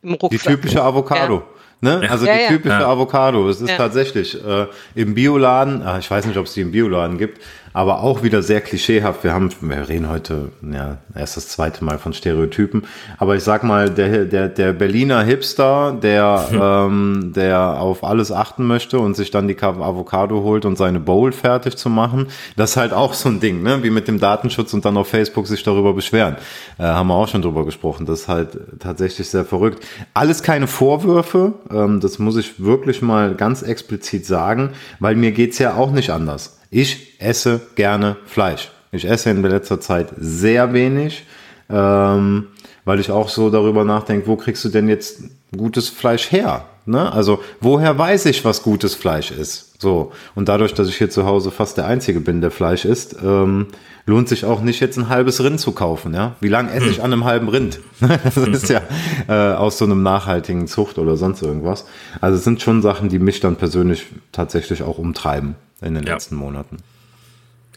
[0.03, 0.29] im Rucksack.
[0.31, 1.35] Die typische Avocado.
[1.35, 1.43] Ja.
[1.83, 2.07] Ne?
[2.09, 3.49] Also ja, die typische Avocado.
[3.49, 7.17] Es ist tatsächlich äh, im Bioladen, ah, ich weiß nicht, ob es die im Bioladen
[7.17, 7.41] gibt,
[7.73, 9.23] aber auch wieder sehr klischeehaft.
[9.23, 12.83] Wir haben, wir reden heute ja erst das zweite Mal von Stereotypen,
[13.17, 16.59] aber ich sag mal, der, der, der Berliner Hipster, der, hm.
[16.61, 21.31] ähm, der auf alles achten möchte und sich dann die Avocado holt und seine Bowl
[21.31, 23.83] fertig zu machen, das ist halt auch so ein Ding, ne?
[23.83, 26.37] wie mit dem Datenschutz und dann auf Facebook sich darüber beschweren.
[26.77, 28.05] Äh, haben wir auch schon drüber gesprochen.
[28.05, 29.85] Das ist halt tatsächlich sehr verrückt.
[30.13, 35.59] Alles keine Vorwürfe, ähm, das muss ich wirklich mal ganz explizit sagen, weil mir geht's
[35.59, 36.60] ja auch nicht anders.
[36.73, 38.71] Ich esse gerne Fleisch.
[38.93, 41.25] Ich esse in letzter Zeit sehr wenig,
[41.69, 42.47] ähm,
[42.85, 45.21] weil ich auch so darüber nachdenke, wo kriegst du denn jetzt
[45.55, 46.65] gutes Fleisch her?
[46.85, 47.11] Ne?
[47.11, 49.81] Also woher weiß ich, was gutes Fleisch ist?
[49.81, 53.17] So und dadurch, dass ich hier zu Hause fast der Einzige bin, der Fleisch isst,
[53.21, 53.67] ähm,
[54.05, 56.13] lohnt sich auch nicht jetzt ein halbes Rind zu kaufen.
[56.13, 57.81] Ja, wie lange esse ich an einem halben Rind?
[57.99, 58.81] das ist ja
[59.27, 61.85] äh, aus so einem nachhaltigen Zucht oder sonst irgendwas.
[62.21, 66.13] Also es sind schon Sachen, die mich dann persönlich tatsächlich auch umtreiben in den ja.
[66.13, 66.77] letzten Monaten.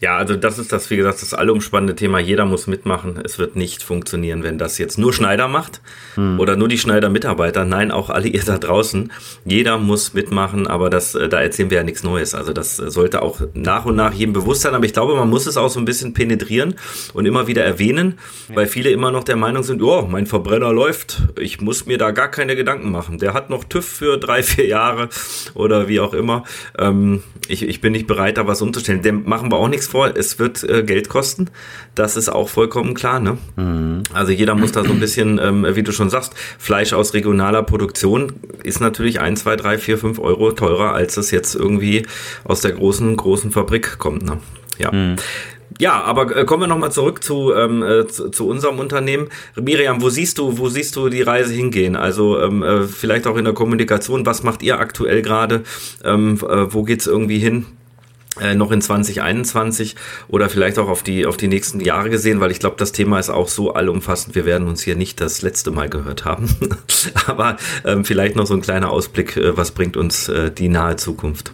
[0.01, 2.19] Ja, also das ist das, wie gesagt, das allumspannende Thema.
[2.19, 3.17] Jeder muss mitmachen.
[3.23, 5.79] Es wird nicht funktionieren, wenn das jetzt nur Schneider macht
[6.15, 6.37] hm.
[6.37, 7.63] oder nur die Schneider-Mitarbeiter.
[7.63, 9.13] Nein, auch alle ihr da draußen.
[9.45, 12.35] Jeder muss mitmachen, aber das, äh, da erzählen wir ja nichts Neues.
[12.35, 14.75] Also das sollte auch nach und nach jedem bewusst sein.
[14.75, 16.75] Aber ich glaube, man muss es auch so ein bisschen penetrieren
[17.13, 18.19] und immer wieder erwähnen,
[18.49, 18.57] ja.
[18.57, 21.23] weil viele immer noch der Meinung sind, oh, mein Verbrenner läuft.
[21.39, 23.17] Ich muss mir da gar keine Gedanken machen.
[23.17, 25.07] Der hat noch TÜV für drei, vier Jahre
[25.53, 26.43] oder wie auch immer.
[26.77, 29.01] Ähm, ich, ich bin nicht bereit, da was umzustellen.
[29.01, 31.49] Dem machen wir auch nichts vor, es wird äh, Geld kosten.
[31.95, 33.19] Das ist auch vollkommen klar.
[33.19, 33.37] Ne?
[33.55, 34.03] Mhm.
[34.13, 37.63] Also jeder muss da so ein bisschen, ähm, wie du schon sagst, Fleisch aus regionaler
[37.63, 38.33] Produktion
[38.63, 42.05] ist natürlich ein, zwei, drei, vier, fünf Euro teurer, als es jetzt irgendwie
[42.43, 44.23] aus der großen, großen Fabrik kommt.
[44.23, 44.39] Ne?
[44.77, 44.91] Ja.
[44.91, 45.15] Mhm.
[45.79, 49.27] Ja, aber äh, kommen wir nochmal zurück zu, ähm, äh, zu, zu, unserem Unternehmen.
[49.59, 51.97] Miriam, wo siehst du, wo siehst du die Reise hingehen?
[51.97, 55.63] Also ähm, äh, vielleicht auch in der Kommunikation, was macht ihr aktuell gerade?
[56.03, 57.65] Ähm, äh, wo geht's irgendwie hin?
[58.41, 59.95] Äh, noch in 2021
[60.27, 63.17] oder vielleicht auch auf die, auf die nächsten Jahre gesehen, weil ich glaube, das Thema
[63.17, 64.35] ist auch so allumfassend.
[64.35, 66.53] Wir werden uns hier nicht das letzte Mal gehört haben.
[67.27, 67.55] Aber
[67.85, 71.53] ähm, vielleicht noch so ein kleiner Ausblick, äh, was bringt uns äh, die nahe Zukunft?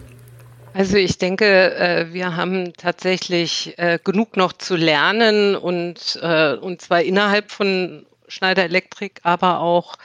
[0.74, 7.02] Also ich denke, äh, wir haben tatsächlich äh, genug noch zu lernen und, und zwar
[7.02, 9.96] innerhalb von Schneider Elektrik, aber auch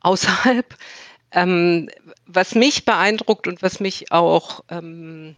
[0.00, 0.66] außerhalb.
[1.34, 1.90] Ähm,
[2.26, 5.34] was mich beeindruckt und was mich auch ähm,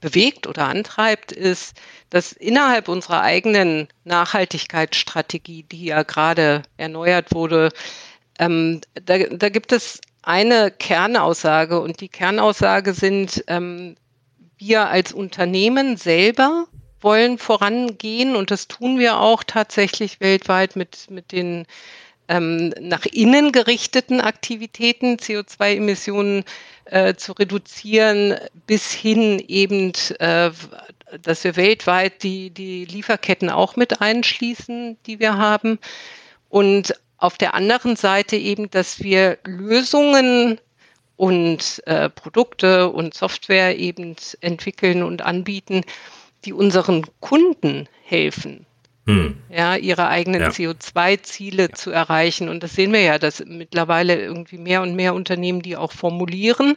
[0.00, 1.76] bewegt oder antreibt, ist,
[2.10, 7.70] dass innerhalb unserer eigenen Nachhaltigkeitsstrategie, die ja gerade erneuert wurde,
[8.38, 13.96] ähm, da, da, gibt es eine Kernaussage und die Kernaussage sind, ähm,
[14.58, 16.66] wir als Unternehmen selber
[17.00, 21.66] wollen vorangehen und das tun wir auch tatsächlich weltweit mit, mit den
[22.28, 26.44] ähm, nach innen gerichteten Aktivitäten CO2-Emissionen
[26.86, 30.50] äh, zu reduzieren, bis hin eben, äh,
[31.22, 35.78] dass wir weltweit die, die Lieferketten auch mit einschließen, die wir haben.
[36.48, 40.60] Und auf der anderen Seite eben, dass wir Lösungen
[41.16, 45.82] und äh, Produkte und Software eben entwickeln und anbieten,
[46.44, 48.66] die unseren Kunden helfen,
[49.06, 49.36] hm.
[49.50, 50.48] ja, ihre eigenen ja.
[50.48, 51.72] CO2-Ziele ja.
[51.72, 52.48] zu erreichen.
[52.48, 56.76] Und das sehen wir ja, dass mittlerweile irgendwie mehr und mehr Unternehmen die auch formulieren.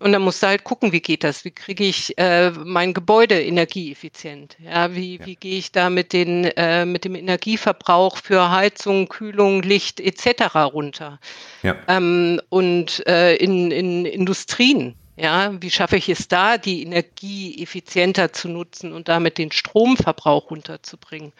[0.00, 1.44] Und dann musst du halt gucken, wie geht das?
[1.44, 4.56] Wie kriege ich äh, mein Gebäude energieeffizient?
[4.62, 5.26] Ja, wie, ja.
[5.26, 10.56] wie gehe ich da mit, den, äh, mit dem Energieverbrauch für Heizung, Kühlung, Licht etc.
[10.56, 11.20] runter?
[11.62, 11.76] Ja.
[11.88, 18.32] Ähm, und äh, in, in Industrien, ja, wie schaffe ich es da, die Energie effizienter
[18.32, 21.32] zu nutzen und damit den Stromverbrauch runterzubringen?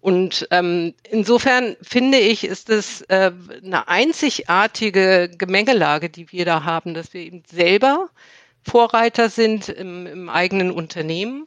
[0.00, 3.30] Und ähm, insofern finde ich, ist es äh,
[3.62, 8.08] eine einzigartige Gemengelage, die wir da haben, dass wir eben selber
[8.62, 11.46] Vorreiter sind im, im eigenen Unternehmen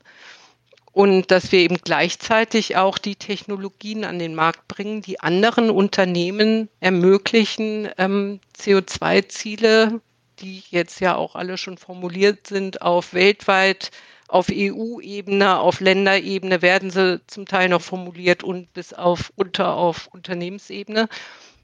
[0.94, 6.70] und dass wir eben gleichzeitig auch die Technologien an den Markt bringen, die anderen Unternehmen
[6.80, 10.00] ermöglichen, ähm, CO2-Ziele
[10.40, 13.92] die jetzt ja auch alle schon formuliert sind, auf weltweit
[14.28, 20.08] auf EU-Ebene, auf Länderebene werden sie zum Teil noch formuliert und bis auf unter auf
[20.08, 21.08] Unternehmensebene.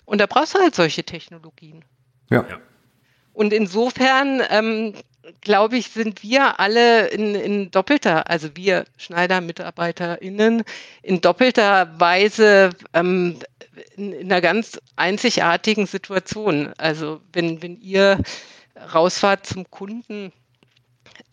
[0.06, 1.84] Und da brauchst du halt solche Technologien.
[2.30, 2.46] Ja.
[3.34, 4.94] Und insofern ähm,
[5.42, 10.64] glaube ich, sind wir alle in, in doppelter, also wir Schneider-MitarbeiterInnen,
[11.02, 13.40] in doppelter Weise ähm,
[13.96, 16.74] in, in, einer ganz einzigartigen Situation.
[16.78, 18.20] Also wenn, wenn ihr
[18.94, 20.32] rausfahrt zum Kunden,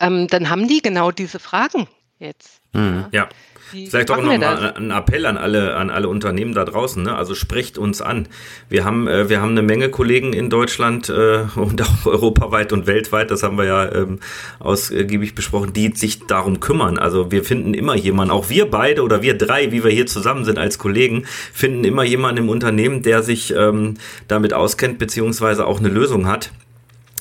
[0.00, 1.88] ähm, dann haben die genau diese Fragen
[2.18, 2.60] jetzt.
[2.72, 3.06] Mhm.
[3.12, 3.28] Ja.
[3.72, 7.02] Wie Vielleicht auch nochmal ein Appell an alle, an alle Unternehmen da draußen.
[7.02, 7.16] Ne?
[7.16, 8.28] Also sprecht uns an.
[8.68, 12.86] Wir haben, äh, wir haben eine Menge Kollegen in Deutschland äh, und auch europaweit und
[12.86, 14.20] weltweit, das haben wir ja ähm,
[14.60, 16.96] ausgiebig besprochen, die sich darum kümmern.
[16.96, 20.44] Also wir finden immer jemanden, auch wir beide oder wir drei, wie wir hier zusammen
[20.44, 23.94] sind als Kollegen, finden immer jemanden im Unternehmen, der sich ähm,
[24.28, 26.52] damit auskennt, beziehungsweise auch eine Lösung hat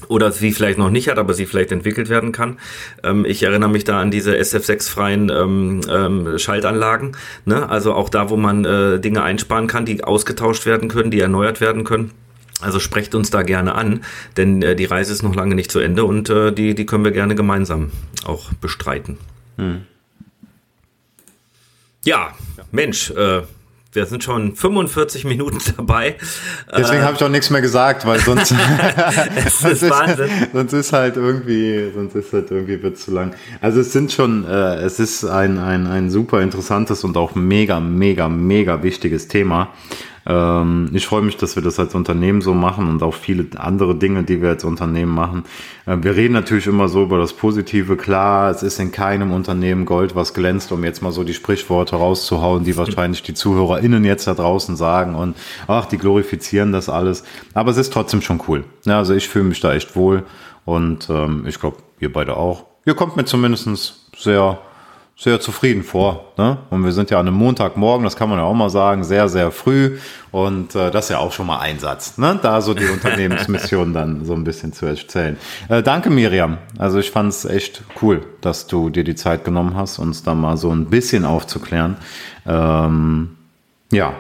[0.08, 2.58] oder sie vielleicht noch nicht hat, aber sie vielleicht entwickelt werden kann.
[3.04, 7.16] Ähm, ich erinnere mich da an diese SF6-freien ähm, ähm, Schaltanlagen.
[7.46, 7.70] Ne?
[7.70, 11.62] Also auch da, wo man äh, Dinge einsparen kann, die ausgetauscht werden können, die erneuert
[11.62, 12.12] werden können.
[12.62, 14.02] Also sprecht uns da gerne an,
[14.38, 17.04] denn äh, die Reise ist noch lange nicht zu Ende und äh, die, die können
[17.04, 17.92] wir gerne gemeinsam
[18.26, 19.18] auch bestreiten.
[19.58, 19.82] Hm.
[22.06, 22.34] Ja,
[22.72, 23.42] Mensch, äh,
[23.96, 26.16] wir sind schon 45 Minuten dabei.
[26.76, 28.54] Deswegen äh, habe ich auch nichts mehr gesagt, weil sonst,
[29.36, 30.26] es ist sonst, Wahnsinn.
[30.26, 33.34] Ist, sonst ist halt irgendwie, sonst ist halt irgendwie wird zu lang.
[33.62, 37.80] Also es sind schon, äh, es ist ein, ein, ein super interessantes und auch mega,
[37.80, 39.74] mega, mega wichtiges Thema.
[40.28, 43.96] Ähm, ich freue mich, dass wir das als Unternehmen so machen und auch viele andere
[43.96, 45.44] Dinge, die wir als Unternehmen machen.
[45.86, 47.96] Äh, wir reden natürlich immer so über das Positive.
[47.96, 51.96] Klar, es ist in keinem Unternehmen Gold, was glänzt, um jetzt mal so die Sprichworte
[51.96, 55.36] rauszuhauen, die wahrscheinlich die ZuhörerInnen jetzt da draußen sagen und
[55.68, 57.24] ach, die glorifizieren das alles.
[57.54, 58.64] Aber es ist trotzdem schon cool.
[58.86, 60.24] Ja, also ich fühle mich da echt wohl
[60.66, 62.66] und ähm, ich glaube, ihr beide auch.
[62.86, 64.60] Ihr kommt mir zumindestens sehr
[65.18, 66.34] sehr zufrieden vor.
[66.38, 66.58] Ne?
[66.70, 69.30] Und wir sind ja an einem Montagmorgen, das kann man ja auch mal sagen, sehr,
[69.30, 69.98] sehr früh.
[70.32, 72.38] Und äh, das ist ja auch schon mal Einsatz, ne?
[72.42, 75.38] da so die Unternehmensmission dann so ein bisschen zu erzählen.
[75.70, 76.58] Äh, danke, Miriam.
[76.78, 80.36] Also ich fand es echt cool, dass du dir die Zeit genommen hast, uns da
[80.36, 81.96] mal so ein bisschen aufzuklären.
[82.46, 83.38] Ähm,
[83.92, 84.14] ja,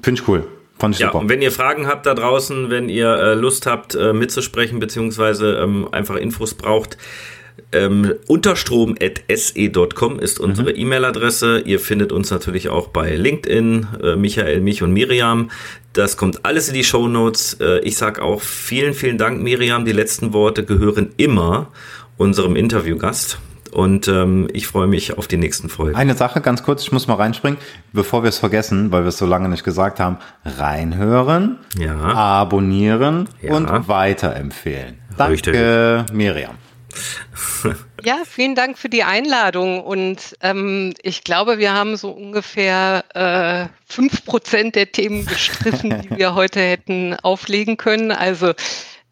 [0.00, 0.46] finde ich cool.
[0.78, 1.20] Fand ich ja, super.
[1.20, 5.58] und wenn ihr Fragen habt da draußen, wenn ihr äh, Lust habt äh, mitzusprechen, beziehungsweise
[5.58, 6.96] ähm, einfach Infos braucht,
[7.74, 10.78] ähm, unterstrom.se.com ist unsere mhm.
[10.78, 11.60] E-Mail-Adresse.
[11.60, 15.50] Ihr findet uns natürlich auch bei LinkedIn, äh, Michael, mich und Miriam.
[15.92, 17.54] Das kommt alles in die Show Notes.
[17.60, 19.84] Äh, ich sage auch vielen, vielen Dank, Miriam.
[19.84, 21.68] Die letzten Worte gehören immer
[22.16, 23.38] unserem Interviewgast.
[23.72, 25.96] Und ähm, ich freue mich auf die nächsten Folgen.
[25.96, 27.58] Eine Sache ganz kurz, ich muss mal reinspringen,
[27.92, 30.18] bevor wir es vergessen, weil wir es so lange nicht gesagt haben.
[30.44, 31.96] Reinhören, ja.
[31.96, 33.52] abonnieren ja.
[33.52, 34.98] und weiterempfehlen.
[35.16, 36.14] Danke, Richtig.
[36.14, 36.54] Miriam.
[38.02, 39.82] Ja, vielen Dank für die Einladung.
[39.82, 46.02] Und ähm, ich glaube, wir haben so ungefähr äh, fünf äh, Prozent der Themen gestriffen,
[46.02, 48.12] die wir heute hätten auflegen können.
[48.12, 48.52] Also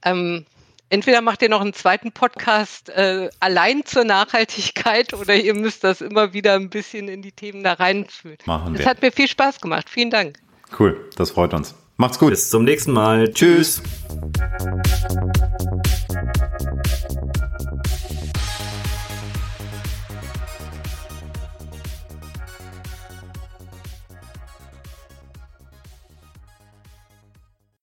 [0.05, 0.45] ähm,
[0.91, 6.03] entweder macht ihr noch einen zweiten Podcast äh, allein zur Nachhaltigkeit oder ihr müsst das
[6.03, 8.37] immer wieder ein bisschen in die Themen da reinführen.
[8.45, 8.80] Machen wir.
[8.80, 9.89] Es hat mir viel Spaß gemacht.
[9.89, 10.39] Vielen Dank.
[10.78, 11.74] Cool, das freut uns.
[11.97, 12.30] Macht's gut.
[12.30, 13.33] Bis zum nächsten Mal.
[13.33, 13.80] Tschüss.
[14.59, 15.93] Tschüss.